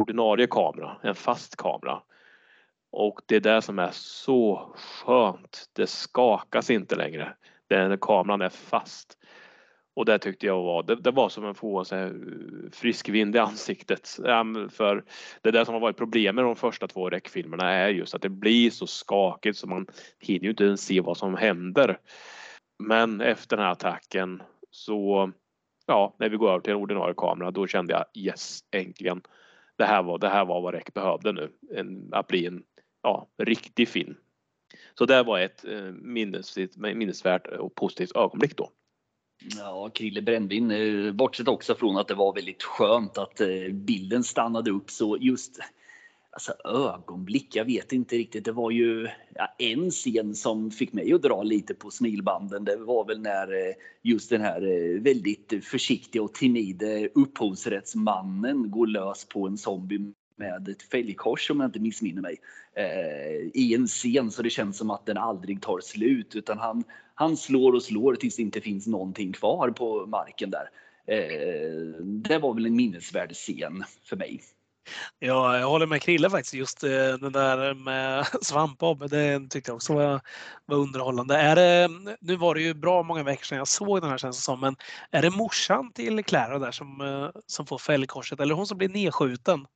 [0.00, 2.02] ordinarie kamera, en fast kamera.
[2.92, 5.70] Och det är det som är så skönt.
[5.72, 7.36] Det skakas inte längre.
[7.68, 9.18] Den kameran är fast.
[9.94, 13.08] Och det tyckte jag var, det, det var som att få så här, eh, frisk
[13.08, 14.08] vind i ansiktet.
[14.70, 15.04] För
[15.42, 18.22] det är det som har varit problemet med de första två räckfilmerna är just att
[18.22, 19.86] det blir så skakigt så man
[20.18, 21.98] hinner ju inte ens se vad som händer.
[22.78, 25.32] Men efter den här attacken så,
[25.86, 29.22] ja, när vi går över till en ordinarie kamera, då kände jag yes, äntligen.
[29.76, 31.50] Det här var, det här var vad REC behövde nu.
[31.74, 32.62] En, att bli en
[33.02, 34.14] ja, riktig film.
[34.94, 38.70] Så det var ett eh, minnesvärt, minnesvärt och positivt ögonblick då.
[39.56, 44.24] Ja, Krille Brännvin, eh, bortsett också från att det var väldigt skönt att eh, bilden
[44.24, 45.58] stannade upp så just
[46.30, 48.44] alltså ögonblick, jag vet inte riktigt.
[48.44, 52.64] Det var ju ja, en scen som fick mig att dra lite på smilbanden.
[52.64, 54.60] Det var väl när eh, just den här
[55.00, 61.68] väldigt försiktiga och timide upphovsrättsmannen går lös på en zombie med ett fälgkors om jag
[61.68, 62.36] inte missminner mig.
[62.76, 66.84] Eh, I en scen så det känns som att den aldrig tar slut utan han,
[67.22, 70.70] han slår och slår tills det inte finns någonting kvar på marken där.
[71.06, 74.40] Eh, det var väl en minnesvärd scen för mig.
[75.18, 76.54] Ja, jag håller med Krille faktiskt.
[76.54, 80.20] Just eh, den där med svampbob, det tyckte jag också var,
[80.66, 81.36] var underhållande.
[81.36, 81.88] Är det,
[82.20, 84.60] nu var det ju bra många veckor sedan jag såg den här känns det som,
[84.60, 84.76] men
[85.10, 88.88] är det morsan till Clara där som, eh, som får fällkorset eller hon som blir
[88.88, 89.66] nedskjuten?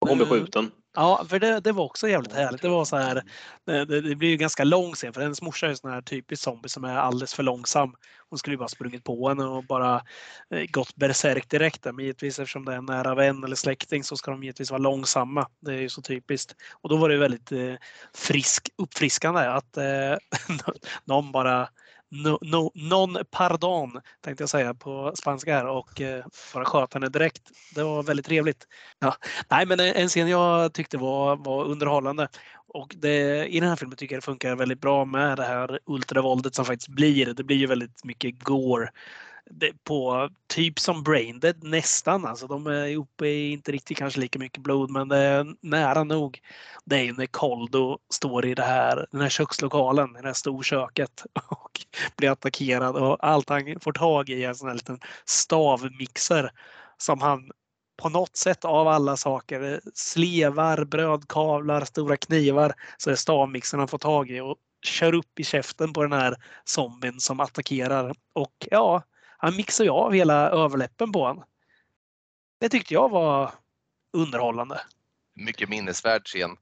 [0.00, 0.70] Hon blev Eh, skjuten.
[0.94, 2.62] Ja, för det, det var också jävligt härligt.
[2.62, 3.22] Det var så här,
[3.66, 6.42] det, det blir ju ganska lång scen för hennes morsa är ju sån här typisk
[6.42, 7.94] zombie som är alldeles för långsam.
[8.28, 10.02] Hon skulle ju bara sprungit på henne och bara
[10.50, 11.84] eh, gått berserk direkt.
[11.84, 14.78] Men givetvis eftersom det är en nära vän eller släkting så ska de givetvis vara
[14.78, 15.48] långsamma.
[15.60, 16.54] Det är ju så typiskt.
[16.72, 17.74] Och då var det väldigt eh,
[18.14, 20.16] frisk, uppfriskande att eh,
[21.04, 21.68] någon bara
[22.14, 27.08] No, no, non pardon tänkte jag säga på spanska här och eh, bara sköt henne
[27.08, 27.42] direkt.
[27.74, 28.66] Det var väldigt trevligt.
[28.98, 29.16] Ja.
[29.50, 32.28] Nej, men en scen jag tyckte var, var underhållande
[32.74, 35.78] och det, i den här filmen tycker jag det funkar väldigt bra med det här
[35.86, 37.34] ultravåldet som faktiskt blir.
[37.34, 38.90] Det blir ju väldigt mycket gore
[39.84, 42.26] på typ som Braindead nästan.
[42.26, 46.04] Alltså de är uppe i inte riktigt kanske lika mycket blod men det är nära
[46.04, 46.40] nog.
[46.84, 50.34] Det är ju när Koldo står i det här, den här kökslokalen, i det här
[50.34, 51.80] storköket och
[52.16, 56.50] blir attackerad och allt han får tag i är en sån här liten stavmixer
[56.98, 57.50] som han
[58.02, 63.88] på något sätt av alla saker, eh, slevar, brödkavlar, stora knivar, så är stavmixern han
[63.88, 68.14] får tag i och kör upp i käften på den här zombien som attackerar.
[68.32, 69.02] Och ja,
[69.42, 71.44] han mixar ju av hela överläppen på honom.
[72.60, 73.52] Det tyckte jag var
[74.12, 74.80] underhållande.
[75.34, 76.56] Mycket minnesvärd scen.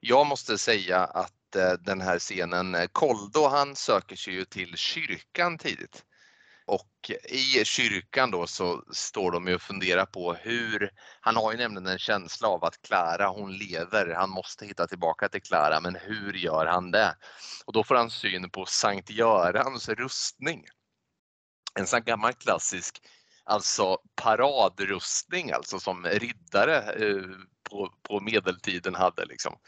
[0.00, 4.76] Jag måste säga att eh, den här scenen, eh, Koldo han söker sig ju till
[4.76, 6.04] kyrkan tidigt.
[6.66, 10.90] Och i kyrkan då så står de ju och funderar på hur,
[11.20, 15.28] han har ju nämligen en känsla av att Klara hon lever, han måste hitta tillbaka
[15.28, 17.16] till Klara men hur gör han det?
[17.64, 20.64] Och då får han syn på Sankt Görans rustning.
[21.78, 23.02] En sån gammal klassisk
[23.44, 27.22] alltså paradrustning alltså som riddare eh,
[27.70, 29.58] på, på medeltiden hade liksom.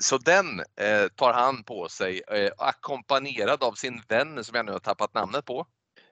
[0.00, 4.72] Så den eh, tar han på sig eh, ackompanjerad av sin vän som jag nu
[4.72, 5.66] har tappat namnet på.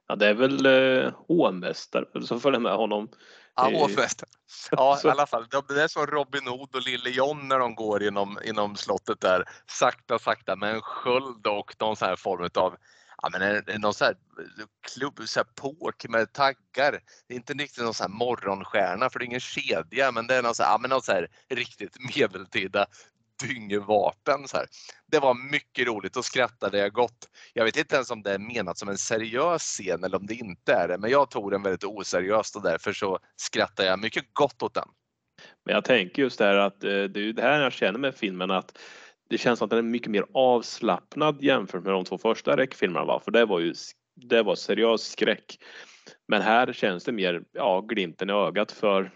[0.08, 3.08] Ja, det är väl eh, hovmästare som följer med honom.
[3.56, 4.30] Ja, hovmästaren.
[4.70, 5.46] Ja, i alla fall.
[5.68, 9.44] Det är som Robin Hood och Lille John när de går inom, inom slottet där.
[9.66, 12.76] Sakta, sakta med en sköld och någon sån här form av
[13.24, 14.16] Ja, men en- en- någon sån här
[14.94, 17.00] klubb, så här påk med taggar.
[17.28, 20.34] Det är inte riktigt någon så här morgonstjärna för det är ingen kedja men det
[20.34, 22.86] är någon så här, ja, men någon så här riktigt medeltida
[23.42, 24.48] dyngvapen.
[24.48, 24.66] Så här.
[25.06, 27.28] Det var mycket roligt och skrattade jag gott.
[27.52, 30.34] Jag vet inte ens om det är menat som en seriös scen eller om det
[30.34, 34.24] inte är det, men jag tog den väldigt oseriöst och därför så skrattar jag mycket
[34.34, 34.88] gott åt den.
[35.64, 37.98] Men jag tänker just det här att eh, det är ju det här jag känner
[37.98, 38.78] med filmen att
[39.28, 43.04] det känns som att den är mycket mer avslappnad jämfört med de två första räckfilmerna
[43.04, 43.20] va?
[43.24, 43.74] För det var ju
[44.14, 45.58] det var seriös skräck.
[46.28, 49.10] Men här känns det mer, ja, glimten i ögat för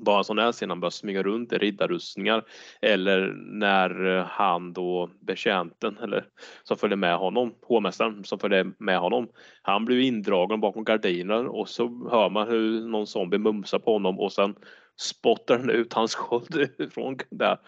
[0.00, 2.44] bara en sån här scen han börjar smyga runt i riddarrustningar
[2.82, 6.26] eller när eh, han då betjänten eller
[6.62, 9.28] som följer med honom, hovmästaren som följer med honom.
[9.62, 14.20] Han blir indragen bakom gardiner och så hör man hur någon zombie mumsar på honom
[14.20, 14.54] och sen
[15.00, 17.58] spottar den ut hans sköld ifrån där.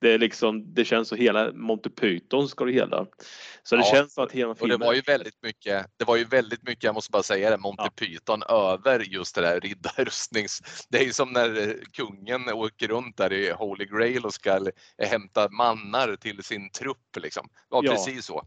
[0.00, 3.06] Det är liksom, det känns så hela Monty Python ska det hela.
[3.62, 4.80] Så det Ja, känns som att hela Och det filmen.
[4.86, 7.82] var ju väldigt mycket, det var ju väldigt mycket, jag måste bara säga det, Monty
[7.84, 7.90] Ja.
[7.96, 10.62] Python över just det där riddarrustnings...
[10.90, 14.60] Det är ju som när eh, kungen åker runt där i Holy Grail och ska
[15.02, 17.48] hämta mannar till sin trupp liksom.
[17.70, 17.90] Ja, Ja.
[17.92, 18.42] precis så.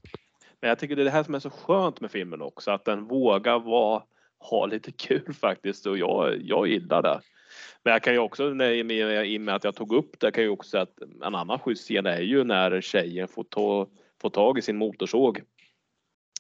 [0.62, 2.86] Men jag tycker det är det här som är så skönt med filmen också, att
[2.86, 4.04] den vågar vara,
[4.40, 7.22] ha lite kul faktiskt och jag, jag gillar det.
[7.84, 8.82] Men jag kan ju också, i
[9.38, 11.60] och med, att jag tog upp det, kan jag ju också säga att en annan
[11.60, 13.88] schysst scen är ju när tjejen får, ta,
[14.22, 15.42] får tag i sin motorsåg.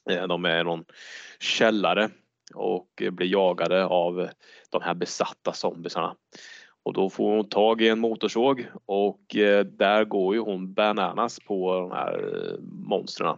[0.09, 0.85] Eh, de är i någon
[1.39, 2.09] källare
[2.53, 4.29] och blir jagade av
[4.69, 6.15] de här besatta zombisarna.
[6.83, 11.39] Och då får hon tag i en motorsåg och eh, där går ju hon bananas
[11.39, 13.37] på de här eh, monstren.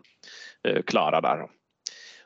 [0.85, 1.47] Klara där.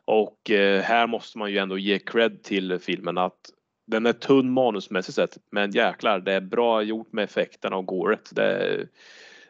[0.06, 0.40] Och
[0.84, 3.40] här måste man ju ändå ge cred till filmen att
[3.88, 8.30] den är tunn manusmässigt sett men jäklar det är bra gjort med effekterna och goret.
[8.32, 8.88] Det,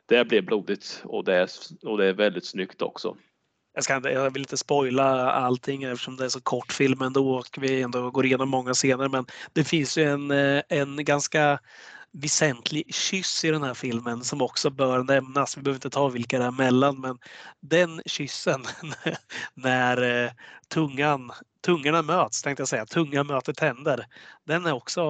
[0.06, 1.50] det blev blodigt och det, är,
[1.84, 3.16] och det är väldigt snyggt också.
[3.74, 7.58] Jag, ska jag vill inte spoila allting eftersom det är så kort film ändå och
[7.58, 9.10] vi ändå går igenom många scener.
[9.10, 11.60] Men det finns ju en, eh, en ganska
[12.14, 15.58] väsentlig kyss i den här filmen som också bör nämnas.
[15.58, 17.18] Vi behöver inte ta vilka det är mellan men
[17.62, 18.66] den kyssen
[19.54, 20.32] när eh,
[20.68, 21.32] tungan,
[21.66, 24.06] tungorna möts tänkte jag säga, tunga möter tänder.
[24.46, 25.04] Den är också,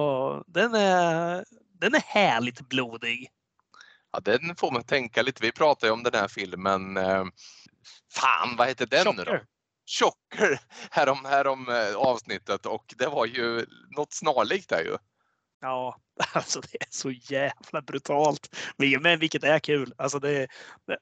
[0.46, 1.44] den är,
[1.80, 3.28] den är härligt blodig.
[4.12, 5.42] Ja, den får man tänka lite.
[5.42, 6.96] Vi pratade ju om den här filmen.
[6.96, 7.24] Eh,
[8.12, 9.30] fan, vad heter den nu då?
[9.30, 9.46] Chocker.
[9.88, 14.96] Chocker härom, härom eh, avsnittet och det var ju något snarlikt där ju.
[15.60, 16.00] Ja,
[16.32, 18.56] alltså det är så jävla brutalt.
[18.76, 19.94] Men vilket är kul.
[19.96, 20.48] Alltså det,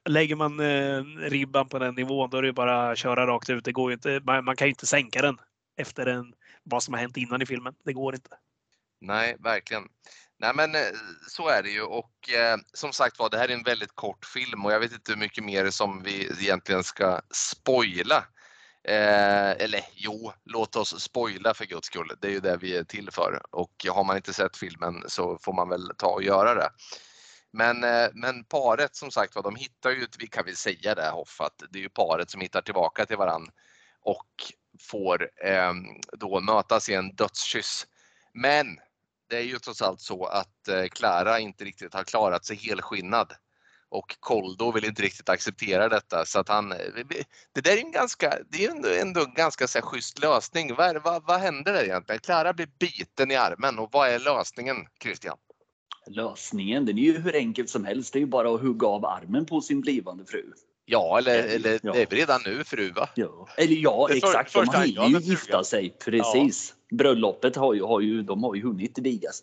[0.05, 3.65] lägger man eh, ribban på den nivån då är det bara att köra rakt ut.
[3.65, 5.37] Det går ju inte, man, kan ju inte sänka den
[5.77, 6.33] efter en,
[6.63, 7.75] vad som har hänt innan i filmen.
[7.85, 8.29] Det går inte.
[9.01, 9.83] Nej, verkligen.
[10.39, 10.81] Nej men eh,
[11.27, 14.25] så är det ju och eh, som sagt var det här är en väldigt kort
[14.25, 18.23] film och jag vet inte hur mycket mer som vi egentligen ska spoila.
[18.87, 22.11] Eh, eller jo, låt oss spoila för guds skull.
[22.21, 25.37] Det är ju det vi är till för och har man inte sett filmen så
[25.37, 26.69] får man väl ta och göra det.
[27.51, 31.09] Men, eh, men paret som sagt var, de hittar ju, vi kan väl säga det
[31.09, 33.49] Hoff, att det är ju paret som hittar tillbaka till varann
[34.01, 34.27] och
[34.89, 35.73] får eh,
[36.11, 37.87] då mötas i en dödskyss.
[38.33, 38.67] Men
[39.29, 43.33] det är ju trots allt så att eh, Clara inte riktigt har klarat sig helskinnad.
[43.89, 46.69] Och Koldo vill inte riktigt acceptera detta så att han,
[47.53, 50.75] det där är en ganska, det är ändå, ändå en ganska så här, schysst lösning.
[50.75, 52.19] Vad, vad, vad händer där egentligen?
[52.21, 55.37] Clara blir biten i armen och vad är lösningen Christian?
[56.07, 58.13] Lösningen den är ju hur enkelt som helst.
[58.13, 60.43] Det är ju bara att hugga av armen på sin blivande fru.
[60.85, 61.93] Ja, eller, Eh, eller ja.
[61.93, 63.09] det är redan nu fru va?
[63.15, 63.47] Ja.
[63.57, 64.53] Eller ja, för- exakt.
[64.53, 65.89] De hinner ju gifta sig.
[65.89, 66.73] Precis.
[66.91, 69.41] Bröllopet har ju, har ju, de har ju hunnit vigas.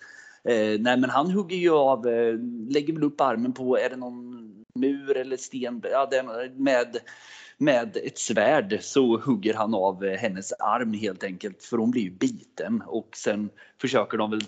[0.48, 2.34] Eh, nej, men han hugger ju av, eh,
[2.68, 4.34] lägger väl upp armen på, är det någon
[4.74, 5.82] mur eller sten?
[5.90, 6.10] Ja,
[6.56, 6.96] med,
[7.58, 12.02] med ett svärd så hugger han av eh, hennes arm helt enkelt för hon blir
[12.02, 14.42] ju biten och sen försöker de väl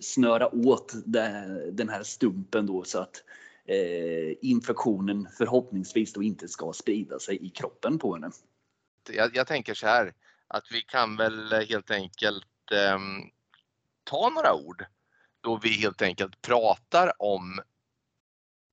[0.00, 0.92] snöra åt
[1.72, 3.24] den här stumpen då så att
[3.66, 8.30] eh, infektionen förhoppningsvis då inte ska sprida sig i kroppen på henne.
[9.10, 10.12] jag, jag tänker så här
[10.48, 12.98] att vi kan väl helt enkelt eh,
[14.04, 14.84] ta några ord
[15.46, 17.60] då vi helt enkelt pratar om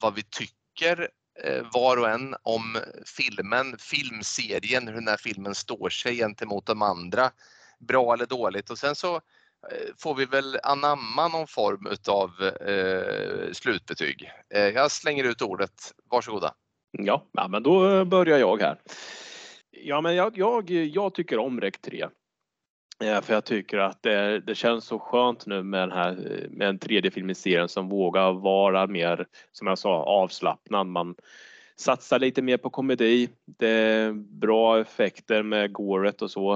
[0.01, 1.09] vad vi tycker
[1.43, 2.77] eh, var och en om
[3.17, 7.31] filmen, filmserien, hur den här filmen står sig gentemot de andra.
[7.79, 13.51] Bra eller dåligt och sen så eh, får vi väl anamma någon form utav eh,
[13.51, 14.31] slutbetyg.
[14.53, 15.93] Eh, jag slänger ut ordet.
[16.11, 16.53] Varsågoda.
[16.91, 18.81] Ja, men då eh, börjar jag här.
[19.71, 22.07] Ja, men jag, jag, jag tycker om REC 3.
[23.03, 26.69] Eh, för jag tycker att det, det känns så skönt nu med den här med
[26.69, 30.87] en tredje film i serien som vågar vara mer, som jag sa, avslappnad.
[30.87, 31.15] Man
[31.75, 33.29] satsar lite mer på komedi.
[33.45, 36.53] Det är bra effekter med goret och så.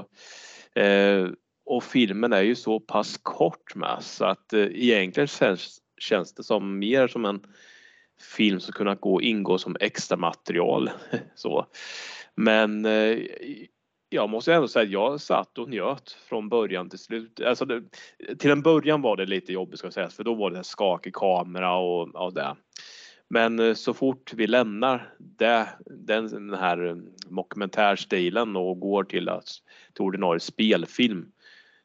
[0.75, 1.27] Eh,
[1.65, 6.43] och filmen är ju så pass kort med så att eh, egentligen känns, känns det
[6.43, 7.41] som mer som en
[8.37, 10.89] film som kunnat gå ingå som extra material.
[11.35, 11.65] så.
[12.35, 13.17] Men eh,
[14.09, 17.41] jag måste ändå säga att jag satt och njöt från början till slut.
[17.41, 17.83] Alltså det,
[18.39, 20.63] till en början var det lite jobbigt ska jag säga för då var det en
[20.63, 22.55] skakig kamera och, och det.
[23.29, 29.29] Men eh, så fort vi lämnar det, den, den här mockumentärstilen dokumentärstilen och går till,
[29.29, 29.47] att,
[29.93, 31.31] till ordinarie spelfilm.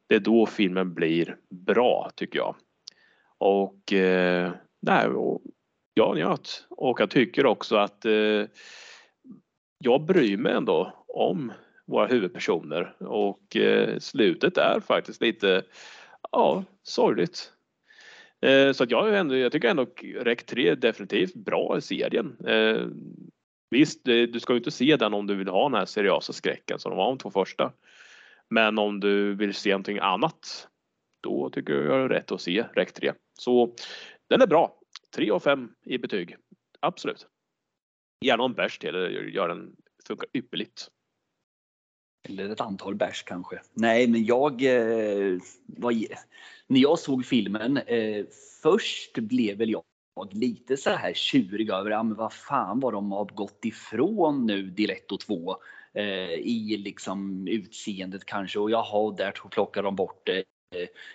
[0.07, 2.55] Det är då filmen blir bra tycker jag.
[3.37, 4.51] Och, eh,
[4.81, 5.41] nej, och
[5.93, 6.65] jag njöt.
[6.69, 8.45] Och jag tycker också att eh,
[9.77, 11.51] jag bryr mig ändå om
[11.85, 15.63] våra huvudpersoner och eh, slutet är faktiskt lite
[16.31, 17.51] ja, sorgligt.
[18.41, 19.85] Eh, så att jag, ändå, jag tycker ändå
[20.19, 22.37] REC 3 är definitivt bra i serien.
[22.47, 22.87] Eh,
[23.69, 26.79] visst, du ska ju inte se den om du vill ha den här seriösa skräcken
[26.79, 27.71] som de var de två första.
[28.49, 30.67] Men om du vill se någonting annat,
[31.21, 33.13] då tycker jag det är rätt att se REC 3.
[33.39, 33.75] Så
[34.29, 34.79] den är bra.
[35.15, 36.35] 3 av 5 i betyg.
[36.79, 37.27] Absolut.
[38.21, 38.95] Gärna en bärs till,
[39.33, 39.75] gör den
[40.07, 40.89] funkar ypperligt.
[42.23, 43.61] Eller ett antal bärs kanske.
[43.73, 45.93] Nej, men jag eh, var,
[46.67, 47.77] när jag såg filmen.
[47.77, 48.25] Eh,
[48.61, 49.83] först blev väl jag
[50.31, 54.61] lite så här tjurig över ja, men vad fan vad de har gått ifrån nu
[54.61, 55.55] del 1 och 2
[55.93, 60.43] eh, i liksom utseendet kanske och jaha, och där plockar de bort eh,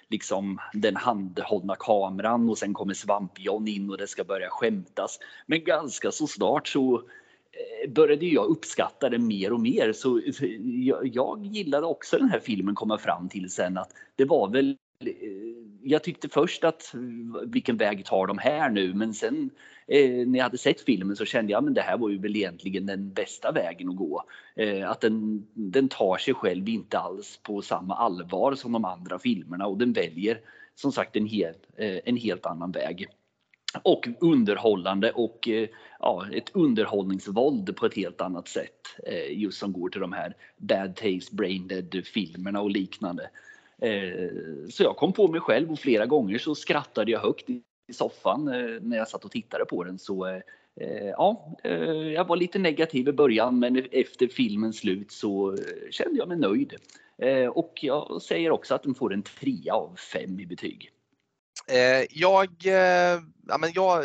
[0.09, 5.19] liksom den handhållna kameran och sen kommer Svamp-John in och det ska börja skämtas.
[5.47, 7.03] Men ganska så snart så
[7.59, 9.93] Eh, började jag uppskatta det mer och mer.
[9.93, 10.21] Så
[11.05, 15.59] jag, gillade också den här filmen komma fram till sen att det var väl eh,
[15.83, 16.95] jag tyckte först att
[17.47, 18.95] vilken väg tar de här nu?
[18.95, 19.51] Men sen
[19.87, 22.37] eh, när jag hade sett filmen så kände jag att det här var ju väl
[22.37, 24.25] egentligen den bästa vägen att gå.
[24.57, 29.19] Eh, att den, den tar sig själv inte alls på samma allvar som de andra
[29.19, 30.41] filmerna och den väljer
[30.75, 33.07] som sagt en, hel, eh, en helt annan väg
[33.83, 35.68] och underhållande och eh,
[35.99, 38.87] ja, ett underhållningsvåld på ett helt annat sätt.
[39.07, 43.31] Eh, just som går till de här Bad Taste, Brain Dead filmerna och liknande.
[43.83, 44.29] Eh,
[44.70, 47.62] så jag kom på mig själv och flera gånger så skrattade jag högt i
[47.93, 48.45] soffan
[48.83, 49.99] när jag satt och tittade på den.
[49.99, 50.41] Så
[51.16, 51.57] ja,
[52.14, 55.57] jag var lite negativ i början men efter filmens slut så
[55.91, 56.74] kände jag mig nöjd.
[57.51, 60.93] Och jag säger också att den får en trea av fem i betyg.
[61.67, 64.05] Eh, jag, eh, ja, men jag,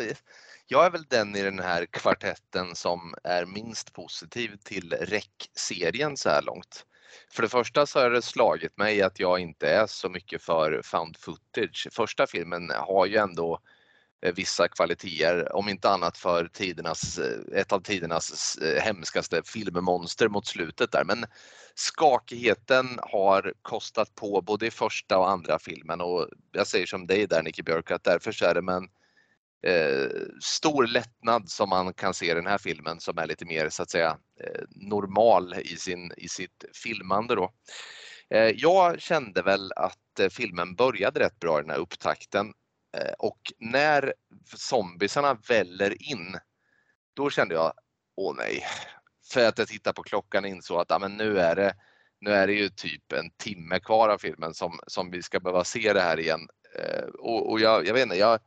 [0.66, 6.28] jag är väl den i den här kvartetten som är minst positiv till REC-serien så
[6.28, 6.86] här långt.
[7.32, 10.80] För det första så har det slagit mig att jag inte är så mycket för
[10.84, 11.88] found footage.
[11.92, 13.58] Första filmen har ju ändå eh,
[14.24, 20.28] Eh, vissa kvaliteter, om inte annat för tidernas, eh, ett av tidernas eh, hemskaste filmmonster
[20.28, 21.04] mot slutet där.
[21.04, 21.26] Men
[21.74, 27.26] skakigheten har kostat på både i första och andra filmen och jag säger som dig
[27.26, 28.88] där Nicky Björk att därför så är det med en
[29.66, 30.10] eh,
[30.40, 33.82] stor lättnad som man kan se i den här filmen som är lite mer så
[33.82, 37.52] att säga eh, normal i, sin, i sitt filmande då.
[38.30, 42.52] Eh, jag kände väl att filmen började rätt bra i den här upptakten
[42.94, 44.14] Eh, och när
[44.56, 46.38] zombisarna väller in
[47.14, 47.72] då kände jag,
[48.16, 48.64] åh nej,
[49.32, 51.74] för att jag tittade på klockan och insåg att ja, men nu, är det,
[52.20, 55.64] nu är det ju typ en timme kvar av filmen som, som vi ska behöva
[55.64, 56.48] se det här igen.
[56.78, 58.40] Eh, och, och jag, jag vet inte, jag,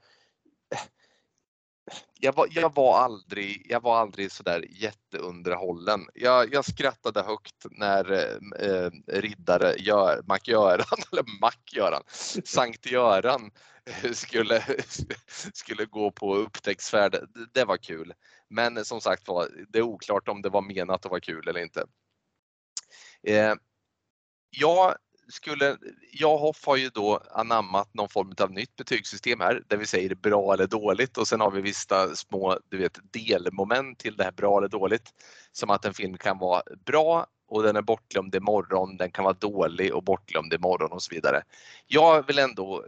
[2.20, 6.08] jag var, jag var aldrig, jag var aldrig sådär jätteunderhållen.
[6.14, 12.04] Jag, jag skrattade högt när eh, eh riddare Gör, Mac-Göran, eller Mac-Göran,
[12.46, 13.52] Sankt Göran
[14.14, 14.64] skulle,
[15.54, 17.28] skulle gå på upptäcktsfärd.
[17.54, 18.14] Det var kul.
[18.50, 21.60] Men som sagt var, det är oklart om det var menat att vara kul eller
[21.60, 21.86] inte.
[23.24, 23.54] Eh,
[24.50, 24.96] jag
[25.30, 25.78] skulle,
[26.12, 30.16] jag Hoff har ju då anammat någon form av nytt betygssystem här där vi säger
[30.16, 34.32] bra eller dåligt och sen har vi vissa små du vet, delmoment till det här
[34.32, 35.14] bra eller dåligt.
[35.52, 39.34] Som att en film kan vara bra och den är bortglömd imorgon, den kan vara
[39.34, 41.44] dålig och bortglömd imorgon och så vidare.
[41.88, 42.86] Jag vill ändå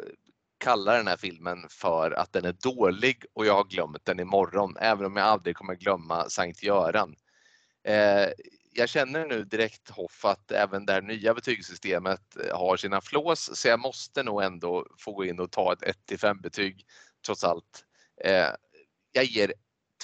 [0.60, 4.78] kalla den här filmen för att den är dålig och jag har glömt den imorgon,
[4.80, 7.16] även om jag aldrig kommer glömma Sankt Göran.
[7.84, 8.30] Eh,
[8.74, 13.50] jag känner nu direkt Hoff att även det här nya betygssystemet eh, har sina flås
[13.54, 16.86] så jag måste nog ändå få gå in och ta ett 1 5 betyg
[17.26, 17.86] trots allt.
[18.24, 18.50] Eh,
[19.12, 19.54] jag ger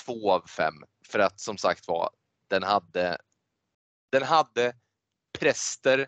[0.06, 0.74] 2 av 5
[1.08, 2.10] för att som sagt var
[2.47, 3.18] den hade
[4.12, 4.74] den hade
[5.39, 6.08] präster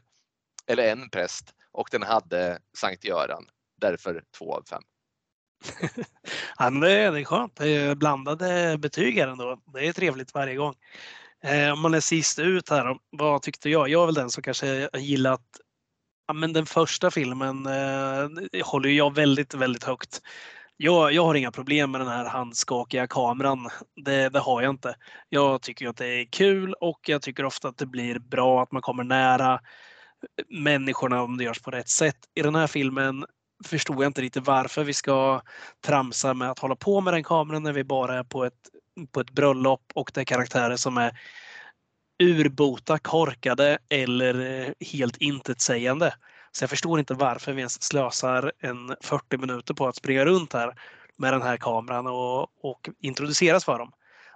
[0.68, 3.50] eller en präst och den hade Sankt Göran.
[3.82, 4.82] Därför 2 av 5.
[6.58, 7.56] ja, det, är skönt.
[7.56, 9.62] Det är blandade betyg här ändå.
[9.74, 10.76] Det är trevligt varje gång.
[11.44, 13.90] Eh, om man är sist ut här, vad tyckte jag?
[13.90, 15.42] Jag är väl den som kanske gillat
[16.28, 20.22] ja, men den första filmen eh, håller jag väldigt, väldigt högt.
[20.78, 23.70] Jag, jag har inga problem med den här handskakiga kameran.
[24.06, 24.96] Det, det, har jag inte.
[25.30, 28.72] Jag tycker att det är kul och jag tycker ofta att det blir bra att
[28.72, 29.60] man kommer nära
[30.50, 32.18] människorna om det görs på rätt sätt.
[32.36, 33.26] I den här filmen
[33.66, 35.42] förstod jag inte riktigt varför vi ska
[35.86, 38.70] tramsa med att hålla på med den kameran när vi bara är på ett,
[39.12, 41.20] på ett bröllop och det är karaktärer som är
[42.24, 46.14] urbota korkade eller eh, helt intetsägande.
[46.52, 50.54] Så jag förstår inte varför vi ens slösar en 40 minuter på att springa runt
[50.54, 50.76] här
[51.18, 53.92] med den här kameran och, och introduceras för dem.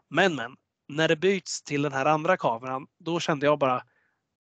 [0.10, 0.56] Men men,
[0.90, 3.84] när det byts till den här andra kameran, då kände jag bara,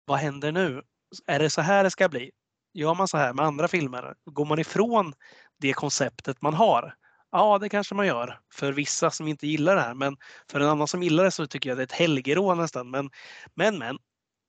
[0.05, 0.81] vad händer nu?
[1.27, 2.31] Är det så här det ska bli?
[2.73, 4.15] Gör man så här med andra filmer?
[4.25, 5.13] Går man ifrån
[5.59, 6.95] det konceptet man har?
[7.31, 10.17] Ja, det kanske man gör för vissa som inte gillar det här, men
[10.51, 12.89] för en annan som gillar det så tycker jag det är ett helgerå nästan.
[12.89, 13.09] Men,
[13.55, 13.97] men, men,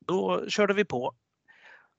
[0.06, 1.14] då körde vi på.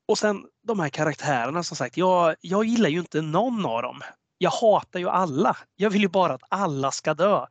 [0.07, 4.01] Och sen de här karaktärerna som sagt, jag, jag gillar ju inte någon av dem.
[4.37, 5.57] Jag hatar ju alla.
[5.75, 7.45] Jag vill ju bara att alla ska dö.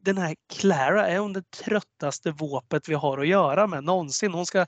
[0.00, 4.32] Den här Clara är hon det tröttaste våpet vi har att göra med någonsin.
[4.32, 4.66] Hon ska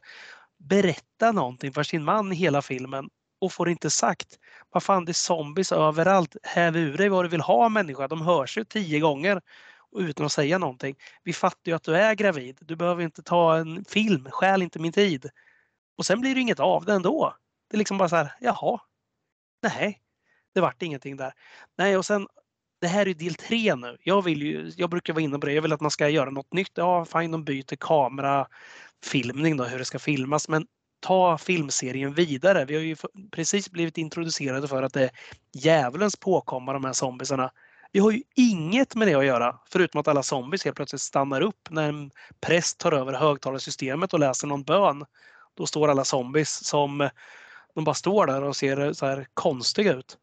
[0.58, 3.08] berätta någonting för sin man i hela filmen
[3.42, 4.38] och får inte sagt.
[4.70, 6.36] Vad fan, det är zombies överallt.
[6.42, 8.08] Häv ur dig vad du vill ha människa.
[8.08, 9.40] De hörs ju tio gånger
[9.96, 10.96] utan att säga någonting.
[11.22, 12.58] Vi fattar ju att du är gravid.
[12.60, 14.28] Du behöver inte ta en film.
[14.30, 15.30] Stjäl inte min tid.
[15.98, 17.36] Och sen blir det inget av det ändå.
[17.70, 18.80] Det är liksom bara så här, jaha.
[19.62, 20.00] Nej,
[20.54, 21.32] det vart ingenting där.
[21.78, 22.26] Nej, och sen
[22.80, 23.96] det här är del tre nu.
[24.00, 25.52] Jag, vill ju, jag brukar vara inne på det.
[25.52, 26.72] Jag vill att man ska göra något nytt.
[26.74, 30.48] Ja, fine, de byter kamerafilmning då, hur det ska filmas.
[30.48, 30.66] Men
[31.02, 32.64] ta filmserien vidare.
[32.64, 32.96] Vi har ju
[33.30, 35.10] precis blivit introducerade för att det är
[35.52, 37.52] djävulens påkomma de här zombisarna.
[37.92, 41.40] Vi har ju inget med det att göra förutom att alla zombies helt plötsligt stannar
[41.40, 45.04] upp när en präst tar över högtalarsystemet och läser någon bön.
[45.54, 47.08] Då står alla zombies som
[47.74, 50.18] de bara står där och ser så här konstiga ut.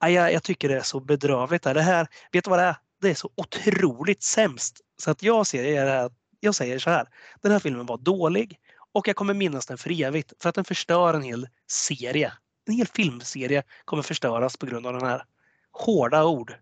[0.00, 1.62] Jag, jag tycker det är så bedrövligt.
[1.62, 2.76] Det här, vet du vad det är?
[3.00, 4.80] Det är så otroligt sämst.
[5.02, 7.08] Så att jag ser det här, jag säger så här.
[7.42, 8.58] Den här filmen var dålig
[8.96, 12.32] och jag kommer minnas den för evigt för att den förstör en hel serie.
[12.68, 15.22] En hel filmserie kommer förstöras på grund av den här
[15.72, 16.54] hårda ord.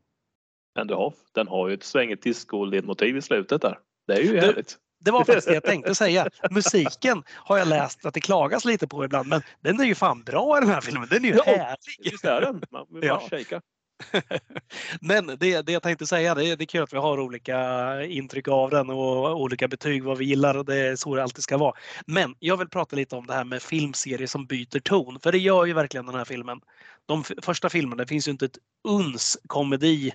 [0.75, 3.79] Men du har, den har ju ett svängigt disco-ledmotiv i slutet där.
[4.07, 4.77] Det är ju härligt.
[5.01, 6.29] Det var faktiskt det jag tänkte säga.
[6.51, 10.23] Musiken har jag läst att det klagas lite på ibland, men den är ju fan
[10.23, 11.09] bra i den här filmen.
[11.11, 12.11] Den är ju Ja, härlig.
[12.13, 12.63] Visst är den?
[12.71, 13.39] Man vill bara Ja.
[13.39, 13.61] shaka.
[15.01, 18.03] Men det, det jag tänkte säga, det är, det är kul att vi har olika
[18.05, 21.57] intryck av den och olika betyg vad vi gillar det är så det alltid ska
[21.57, 21.75] vara.
[22.07, 25.39] Men jag vill prata lite om det här med filmserier som byter ton, för det
[25.39, 26.61] gör ju verkligen den här filmen.
[27.07, 30.13] De första filmerna, det finns ju inte ett uns komedi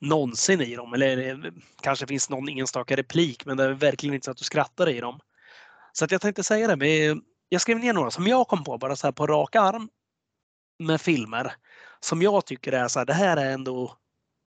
[0.00, 0.94] någonsin i dem.
[0.94, 1.52] Eller eh,
[1.82, 5.00] kanske finns någon enstaka replik, men det är verkligen inte så att du skrattar i
[5.00, 5.20] dem.
[5.92, 8.78] Så att jag tänkte säga det, med, jag skrev ner några som jag kom på
[8.78, 9.88] bara så här på rak arm
[10.78, 11.52] med filmer
[12.04, 13.96] som jag tycker är så här, det här är ändå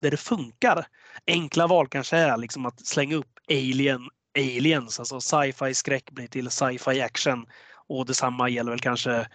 [0.03, 0.86] där det funkar.
[1.26, 6.50] Enkla val kanske är liksom att slänga upp Alien, Aliens, alltså sci-fi skräck blir till
[6.50, 7.46] sci-fi action.
[7.88, 9.28] Och detsamma gäller väl kanske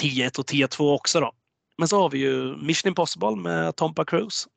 [0.00, 1.32] T1 och T2 också då.
[1.78, 4.48] Men så har vi ju Mission Impossible med Tompa Cruise.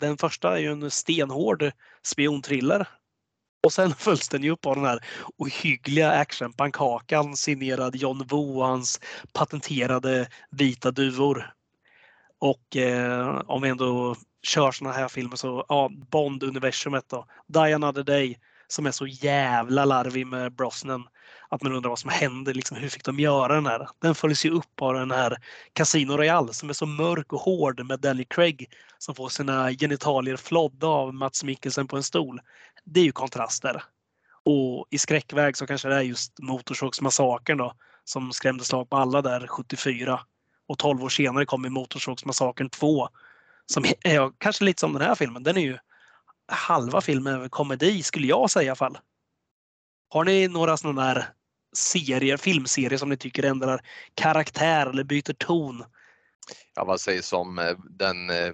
[0.00, 1.70] Den första är ju en stenhård
[2.06, 2.88] spionthriller.
[3.64, 5.04] Och sen följs den ju upp av den här
[5.36, 9.00] ohyggliga actionpannkakan signerad John Woo och hans
[9.32, 11.52] patenterade vita duvor.
[12.38, 17.26] Och eh, om vi ändå kör såna här filmer så, ja, Bond-universumet då.
[17.46, 21.08] Die Another Day som är så jävla larvig med Brosnan.
[21.48, 23.88] Att man undrar vad som hände, liksom, hur fick de göra den här?
[23.98, 25.36] Den följs ju upp av den här
[25.72, 30.36] Casino Royale som är så mörk och hård med Danny Craig som får sina genitalier
[30.36, 32.40] flodda av Mats Mikkelsen på en stol.
[32.84, 33.82] Det är ju kontraster.
[34.44, 37.72] Och i skräckväg så kanske det är just Motorsågsmassakern då
[38.04, 40.20] som skrämde slag på alla där 74.
[40.68, 43.08] Och 12 år senare kommer Motorsågsmassakern 2.
[43.66, 45.42] Som är kanske lite som den här filmen.
[45.42, 45.78] Den är ju
[46.48, 48.98] halva filmen över komedi skulle jag säga i alla fall.
[50.08, 51.28] Har ni några sådana där
[51.76, 53.80] serier, filmserier som ni tycker ändrar
[54.14, 55.84] karaktär eller byter ton?
[56.74, 58.52] Ja, vad sägs om eh, den eh,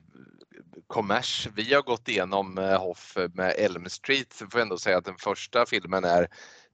[0.86, 4.98] kommers vi har gått igenom eh, Hoff med Elm Street så får jag ändå säga
[4.98, 6.28] att den första filmen är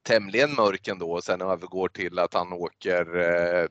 [0.08, 3.66] tämligen mörk ändå och sen övergår till att han åker eh,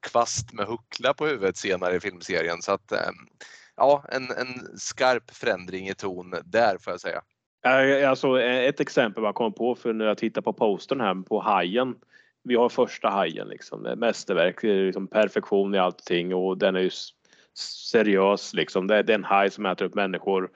[0.00, 2.62] kvast med huckla på huvudet senare i filmserien.
[2.62, 3.10] Så att eh,
[3.76, 7.22] ja, en, en skarp förändring i ton där får jag säga.
[8.08, 11.40] Alltså eh, ett exempel jag kom på för när jag tittar på postern här på
[11.40, 11.94] Hajen.
[12.44, 16.76] Vi har första Hajen liksom, det är mästerverk, eh, liksom perfektion i allting och den
[16.76, 16.90] är ju
[17.92, 18.86] seriös liksom.
[18.86, 20.50] Det är en haj som äter upp människor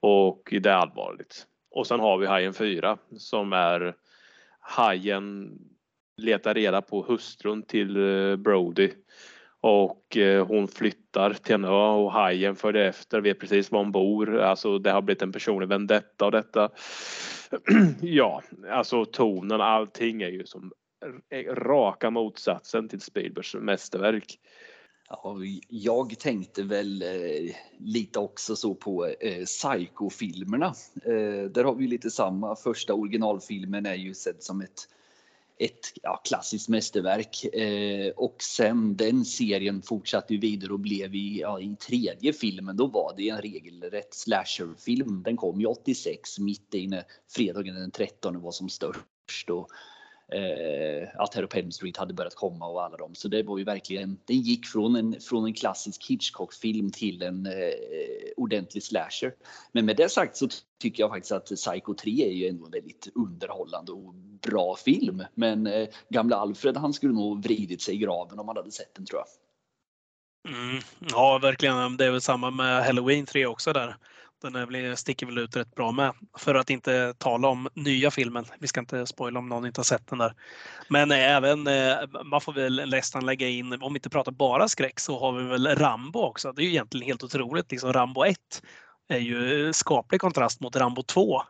[0.00, 1.46] och det är allvarligt.
[1.70, 3.94] Och sen har vi Hajen 4 som är
[4.62, 5.58] Hajen
[6.16, 8.90] letar reda på hustrun till eh, Brody
[9.60, 13.92] och eh, hon flyttar till en ö och hajen följer efter, vet precis var hon
[13.92, 14.38] bor.
[14.38, 16.70] Alltså det har blivit en personlig vendetta och detta.
[18.00, 20.72] ja, alltså tonen, allting är ju som
[21.30, 24.38] eh, raka motsatsen till Spielbergs mästerverk.
[25.12, 25.36] Ja,
[25.68, 30.74] jag tänkte väl eh, lite också så på eh, Psycho-filmerna.
[31.04, 32.56] Eh, där har vi lite samma.
[32.56, 34.88] Första originalfilmen är ju sedd som ett,
[35.58, 37.44] ett ja, klassiskt mästerverk.
[37.54, 42.76] Eh, och sen den serien fortsatte ju vidare och blev i, ja, i tredje filmen,
[42.76, 45.22] då var det en regelrätt slasherfilm.
[45.22, 49.50] Den kom ju 86, mitt i när fredagen den 13 var som störst.
[49.50, 49.68] Och
[50.28, 53.14] eh, att Terror på Elm Street hade börjat komma och alla dem.
[53.14, 57.46] Så det var ju verkligen, det gick från en, från en klassisk Hitchcock-film till en
[57.46, 57.52] eh,
[58.36, 59.34] ordentlig slasher.
[59.72, 60.48] Men med det sagt så
[60.80, 65.24] tycker jag faktiskt att Psycho 3 är ju ändå en väldigt underhållande och bra film.
[65.34, 68.94] Men eh, gamla Alfred han skulle nog vridit sig i graven om han hade sett
[68.94, 69.28] den tror jag.
[70.48, 71.96] Mm, ja, verkligen.
[71.96, 73.96] Det är väl samma med Halloween 3 också där.
[74.42, 76.12] Den sticker väl ut rätt bra med.
[76.38, 78.44] För att inte tala om nya filmen.
[78.58, 80.34] Vi ska inte spoila om någon inte har sett den där.
[80.88, 85.00] Men även, eh, man får väl nästan lägga in, om vi inte pratar bara skräck,
[85.00, 86.52] så har vi väl Rambo också.
[86.52, 87.70] Det är ju egentligen helt otroligt.
[87.70, 88.36] Liksom Rambo 1
[89.08, 91.42] är ju skaplig kontrast mot Rambo 2.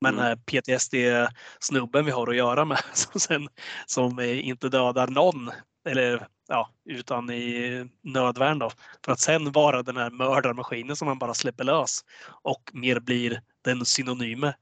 [0.00, 0.38] Men Mm.
[0.38, 3.48] PTSD-snubben vi har att göra med som, sen,
[3.86, 5.50] som inte dödar någon
[5.88, 8.70] eller ja, utan i nödvärn då.
[9.04, 12.04] För att sen vara den här mördarmaskinen som man bara släpper lös
[12.42, 14.54] och mer blir den synonyme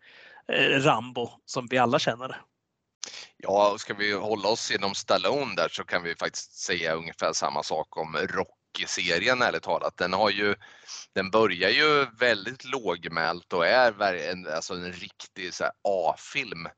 [0.52, 2.40] eh, Rambo som vi alla känner.
[3.36, 7.32] Ja, och ska vi hålla oss inom Stallone där så kan vi faktiskt säga ungefär
[7.32, 9.96] samma sak om Rocky-serien ärligt talat.
[9.96, 10.54] Den har ju,
[11.14, 15.50] den börjar ju väldigt lågmält och är en, alltså en riktig
[15.88, 16.68] A-film.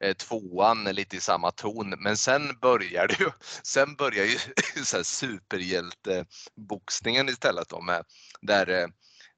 [0.00, 3.30] Eh, tvåan lite i samma ton, men sen börjar det ju,
[3.62, 4.38] sen börjar ju
[4.84, 8.04] så här superhjälteboxningen istället då med
[8.40, 8.86] där eh,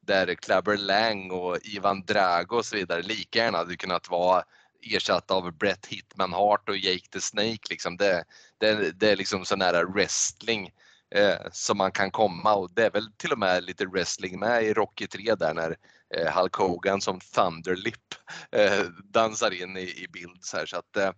[0.01, 4.44] där Clubber Lang och Ivan Drago och så vidare lika gärna hade kunnat vara
[4.82, 7.60] ersatta av Brett Hitman Hart och Jake the Snake.
[7.70, 7.97] Liksom.
[7.97, 8.24] Det,
[8.59, 10.70] det, det är liksom sån nära wrestling
[11.14, 14.64] eh, som man kan komma och det är väl till och med lite wrestling med
[14.64, 15.76] i Rocky 3 där när
[16.14, 18.14] eh, Hulk Hogan som Thunderlip
[18.52, 20.39] eh, dansar in i, i bild.
[20.40, 20.66] Så, här.
[20.66, 21.12] så att eh,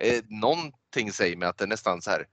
[0.00, 2.26] eh, någonting säger mig att det är nästan så här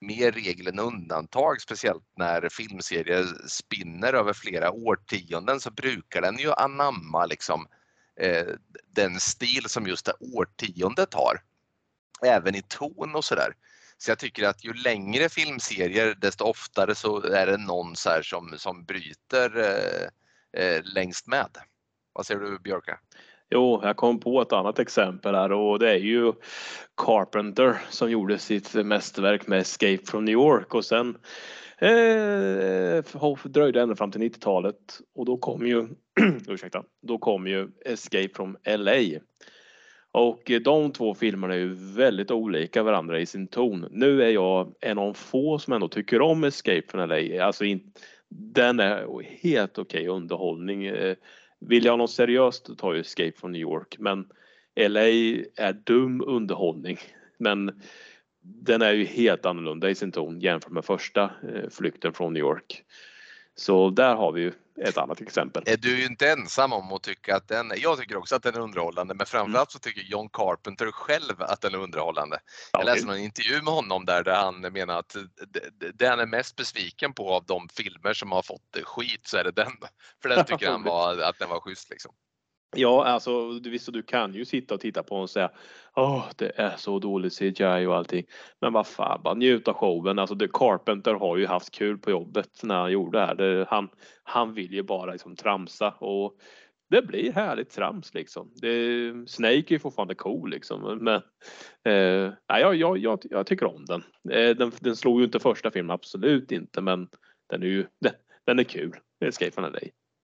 [0.00, 6.52] mer regel än undantag, speciellt när filmserier spinner över flera årtionden så brukar den ju
[6.52, 7.66] anamma liksom
[8.20, 8.46] eh,
[8.90, 11.42] den stil som just det årtiondet har.
[12.22, 13.54] Även i ton och sådär.
[13.98, 18.22] Så jag tycker att ju längre filmserier desto oftare så är det någon så här
[18.22, 21.48] som, som bryter eh, eh, längst med.
[22.12, 22.98] Vad säger du Björka?
[23.50, 26.32] Jo, jag kom på ett annat exempel här och det är ju
[26.96, 31.16] Carpenter som gjorde sitt mästerverk med Escape from New York och sen
[31.78, 33.04] eh,
[33.44, 35.88] dröjde ända fram till 90-talet och då kom ju,
[36.48, 39.20] ursäkta, då kom ju Escape from LA.
[40.14, 43.88] Och eh, de två filmerna är ju väldigt olika varandra i sin ton.
[43.90, 47.44] Nu är jag en av få som ändå tycker om Escape from LA.
[47.44, 47.92] Alltså in,
[48.28, 50.86] den är helt okej underhållning.
[50.86, 51.16] Eh,
[51.60, 54.26] vill jag ha något seriöst tar jag Escape from New York men
[54.80, 55.00] LA
[55.56, 56.98] är dum underhållning.
[57.38, 57.82] Men
[58.42, 62.40] den är ju helt annorlunda i sin ton jämfört med första eh, flykten från New
[62.40, 62.82] York.
[63.54, 65.62] Så där har vi ju ett annat exempel.
[65.66, 68.42] Är du ju inte ensam om att tycka att den är, jag tycker också att
[68.42, 72.38] den är underhållande men framförallt så tycker John Carpenter själv att den är underhållande.
[72.72, 75.16] Jag läste någon intervju med honom där, där han menar att
[75.94, 79.44] det han är mest besviken på av de filmer som har fått skit så är
[79.44, 79.72] det den.
[80.22, 82.12] För den tycker han var, att den var schysst liksom.
[82.76, 85.50] Ja, alltså visst, du kan ju sitta och titta på och säga
[85.96, 88.24] Åh, det är så dåligt CGI och allting.
[88.60, 90.18] Men vad fan, bara njut av showen.
[90.18, 93.34] Alltså, The Carpenter har ju haft kul på jobbet när han gjorde det här.
[93.34, 93.88] Det, han,
[94.22, 96.36] han vill ju bara liksom tramsa och
[96.90, 98.50] det blir härligt trams liksom.
[98.54, 100.98] Det, Snake är ju fortfarande cool liksom.
[101.00, 101.22] Men
[101.84, 104.02] eh, jag, jag, jag, jag tycker om den.
[104.30, 104.72] Eh, den.
[104.80, 106.80] Den slog ju inte första filmen, absolut inte.
[106.80, 107.08] Men
[107.50, 108.12] den är ju den,
[108.46, 108.96] den är kul.
[109.24, 109.78] Escape from LA.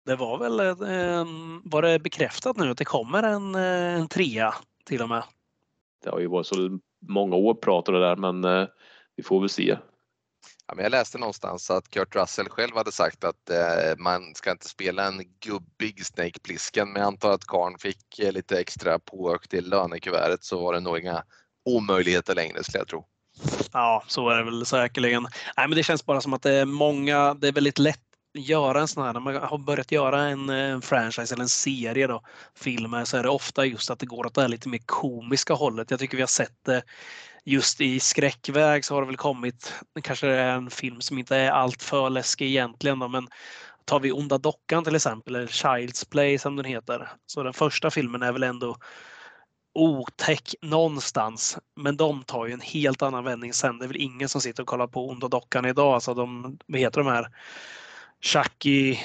[0.05, 0.57] Det var väl,
[1.63, 4.53] var det bekräftat nu att det kommer en, eh, en trea
[4.85, 5.23] till och med?
[6.03, 8.67] Det har ju varit så många år prat om det där men eh,
[9.15, 9.77] vi får väl se.
[10.67, 14.51] Ja, men jag läste någonstans att Kurt Russell själv hade sagt att eh, man ska
[14.51, 18.99] inte spela en gubbig Snake Plissken men jag antar att Karn fick eh, lite extra
[18.99, 21.23] påökt i lönekuvertet så var det nog inga
[21.65, 23.05] omöjligheter längre skulle jag tro.
[23.73, 25.23] Ja, så är det väl säkerligen.
[25.57, 28.04] Nej, men det känns bara som att det är många, det är väldigt lätt
[28.35, 32.07] göra en sån här, när man har börjat göra en, en franchise eller en serie
[32.07, 32.21] då,
[32.55, 35.53] filmer, så är det ofta just att det går åt det här lite mer komiska
[35.53, 35.91] hållet.
[35.91, 36.83] Jag tycker vi har sett det
[37.43, 41.35] just i skräckväg så har det väl kommit, kanske det är en film som inte
[41.37, 43.27] är alltför läskig egentligen då, men
[43.85, 47.91] tar vi Onda Dockan till exempel, eller Child's Play som den heter, så den första
[47.91, 48.77] filmen är väl ändå
[49.75, 51.57] otäck någonstans.
[51.75, 53.79] Men de tar ju en helt annan vändning sen.
[53.79, 55.93] Det är väl ingen som sitter och kollar på Onda Dockan idag.
[55.93, 57.27] Alltså de, vad heter de här?
[58.25, 58.97] Chucky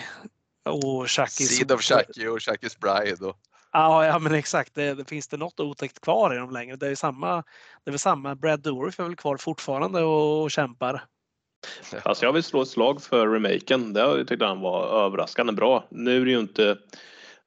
[0.65, 1.45] och Chucky.
[1.45, 3.27] Seed of Chucky och Chucky's Bride.
[3.27, 3.37] Och,
[3.73, 4.75] Ja, ja men exakt.
[4.75, 6.77] Det, det, finns det något otäckt kvar i dem längre?
[6.77, 7.37] Det är samma.
[7.85, 8.35] Det är väl samma.
[8.35, 11.05] Brad Dourif är väl kvar fortfarande och, och kämpar.
[12.03, 13.93] Alltså jag vill slå ett slag för remaken.
[13.93, 15.85] Det jag tyckte han var överraskande bra.
[15.91, 16.79] Nu är det ju inte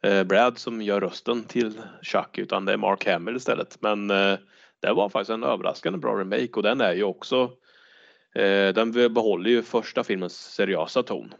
[0.03, 3.77] eh, Brad som gör rösten till Chuck utan det är Mark Hamill istället.
[3.81, 4.37] Men eh,
[4.81, 7.51] det var faktiskt en överraskande bra remake och den är ju också
[8.35, 11.33] eh, den behåller ju första filmens seriösa ton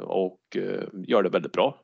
[0.00, 1.78] och eh, gör det väldigt bra.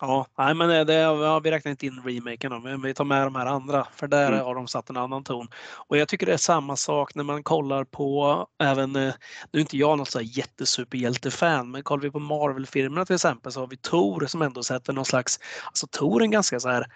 [0.00, 3.04] Ja, nej, men det, det har vi räknat inte in remaken då, men vi tar
[3.04, 4.44] med de här andra för där Mm.
[4.44, 5.48] har de satt en annan ton.
[5.88, 9.14] Och jag tycker det är samma sak när man kollar på även, eh,
[9.52, 13.66] nu är inte jag något jättesuperhjältefan, men kollar vi på Marvel-filmerna till exempel så har
[13.66, 16.86] vi Thor som ändå sätter någon slags, alltså Thor är en ganska så här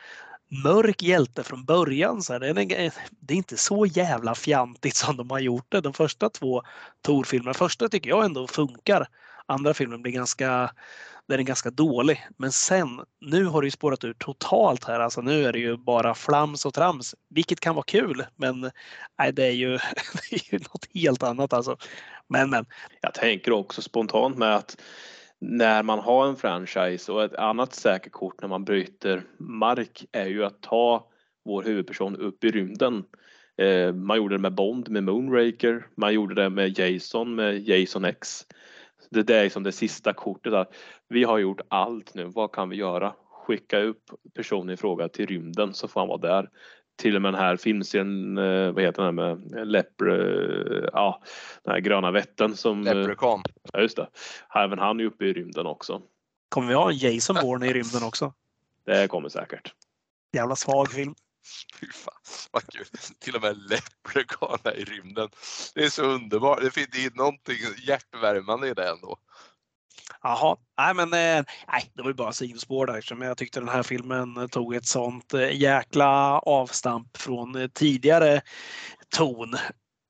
[0.64, 2.22] mörk hjälte från början.
[2.22, 2.40] Så här.
[2.40, 5.80] Det, är det är inte så jävla fjantigt som de har gjort det.
[5.80, 6.62] De första två
[7.06, 9.06] Thor-filmerna, första tycker jag ändå funkar.
[9.46, 10.70] Andra filmen blir ganska
[11.30, 12.26] den är ganska dålig.
[12.36, 15.00] Men sen, nu har det ju spårat ur totalt här.
[15.00, 18.24] Alltså nu är det ju bara flams och trams, vilket kan vara kul.
[18.36, 18.70] Men
[19.18, 19.68] nej, det är ju,
[20.30, 21.76] det är ju något helt annat alltså.
[22.28, 22.66] Men, men.
[23.00, 24.80] Jag tänker också spontant med att
[25.38, 30.26] när man har en franchise och ett annat säkert kort när man bryter mark är
[30.26, 31.08] ju att ta
[31.44, 33.04] vår huvudperson upp i rymden.
[33.56, 35.86] Eh, man gjorde det med Bond med Moonraker.
[35.96, 38.46] Man gjorde det med Jason med Jason X.
[39.10, 40.52] Det där är liksom det sista kortet.
[40.52, 40.74] Att
[41.08, 42.24] vi har gjort allt nu.
[42.24, 43.14] Vad kan vi göra?
[43.46, 44.02] Skicka upp
[44.34, 46.50] personen i fråga till rymden så får han vara där.
[46.96, 51.22] Till och med den här filmserien, eh, vad heter den här med Lepre, ja,
[51.64, 53.42] den här gröna vätten som eh, Leprechaun.
[53.72, 54.08] Ja, just det.
[54.54, 56.02] Även han är uppe i rymden också.
[56.48, 58.32] Kommer vi ha en Jason Bourne i rymden också?
[58.84, 59.74] Det kommer säkert.
[60.32, 61.14] Jävla svag film.
[61.80, 62.86] Fy fan, vad kul.
[63.18, 65.28] Till och med leprechauna i rymden.
[65.74, 66.60] Det är så underbart.
[66.62, 67.56] Det finns det är någonting
[67.86, 69.18] hjärtvärmande i det ändå.
[70.22, 73.68] Jaha, nej men eh, nej, det var ju bara sidospår där eftersom jag tyckte den
[73.68, 78.40] här filmen eh, tog ett sånt eh, jäkla avstamp från tidigare
[79.16, 79.56] ton.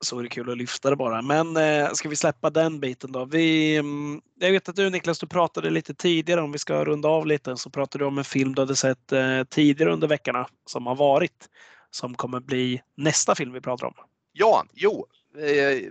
[0.00, 1.22] Så är det kul att lyfta det bara.
[1.22, 3.24] Men eh, ska vi släppa den biten då?
[3.24, 7.08] Vi, mm, jag vet att du Niklas, du pratade lite tidigare om vi ska runda
[7.08, 10.46] av lite så pratade du om en film du hade sett eh, tidigare under veckorna
[10.66, 11.48] som har varit
[11.90, 13.94] som kommer bli nästa film vi pratar om.
[14.32, 15.06] Ja, jo,
[15.38, 15.82] eh,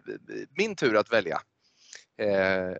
[0.58, 1.42] min tur att välja.
[2.18, 2.76] Eh,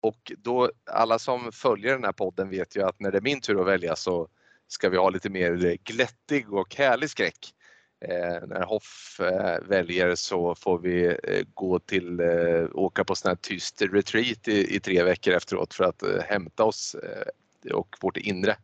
[0.00, 3.40] och då alla som följer den här podden vet ju att när det är min
[3.40, 4.28] tur att välja så
[4.68, 7.54] ska vi ha lite mer glättig och härlig skräck.
[8.00, 13.28] Eh, när Hoff eh, väljer så får vi eh, gå till, eh, åka på sån
[13.28, 17.96] här tyst retreat i, i tre veckor efteråt för att eh, hämta oss eh, och
[18.00, 18.56] vårt inre.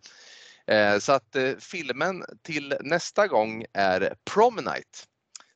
[0.67, 5.07] Eh, så att eh, filmen till nästa gång är Prom Night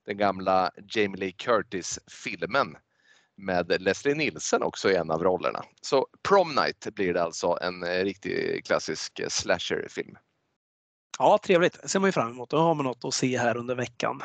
[0.06, 2.76] den gamla Jamie Lee Curtis-filmen
[3.36, 5.64] med Leslie Nielsen också i en av rollerna.
[5.80, 10.16] Så Prom Night blir det alltså en eh, riktig klassisk eh, slasherfilm.
[11.22, 11.82] Ja, trevligt.
[11.82, 12.50] Det ser man ju fram emot.
[12.50, 14.22] Då har man något att se här under veckan.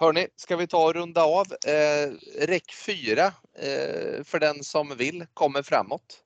[0.00, 1.46] Hörni, ska vi ta och runda av?
[1.66, 2.12] Eh,
[2.46, 6.22] Räck 4 eh, för den som vill kommer framåt.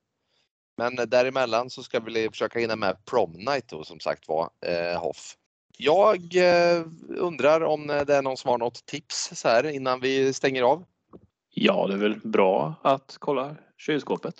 [0.77, 5.01] Men däremellan så ska vi försöka hinna med Prom Night då som sagt var, eh,
[5.01, 5.36] Hoff.
[5.78, 10.32] Jag eh, undrar om det är någon som har något tips så här innan vi
[10.32, 10.85] stänger av?
[11.51, 14.35] Ja, det är väl bra att kolla kylskåpet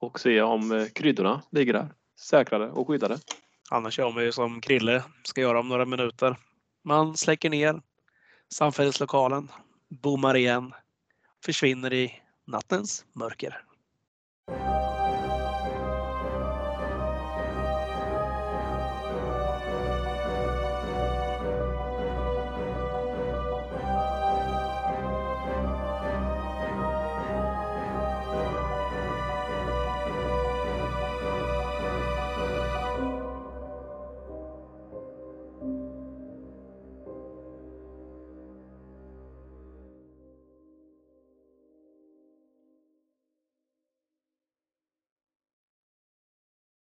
[0.00, 1.88] och se om eh, kryddorna ligger där
[2.20, 3.18] säkrade och skyddade.
[3.72, 6.36] Annars gör man ju som Krille ska göra om några minuter.
[6.84, 7.82] Man släcker ner
[8.54, 9.48] samfällighetslokalen,
[9.88, 10.74] bommar igen,
[11.44, 13.64] försvinner i nattens mörker.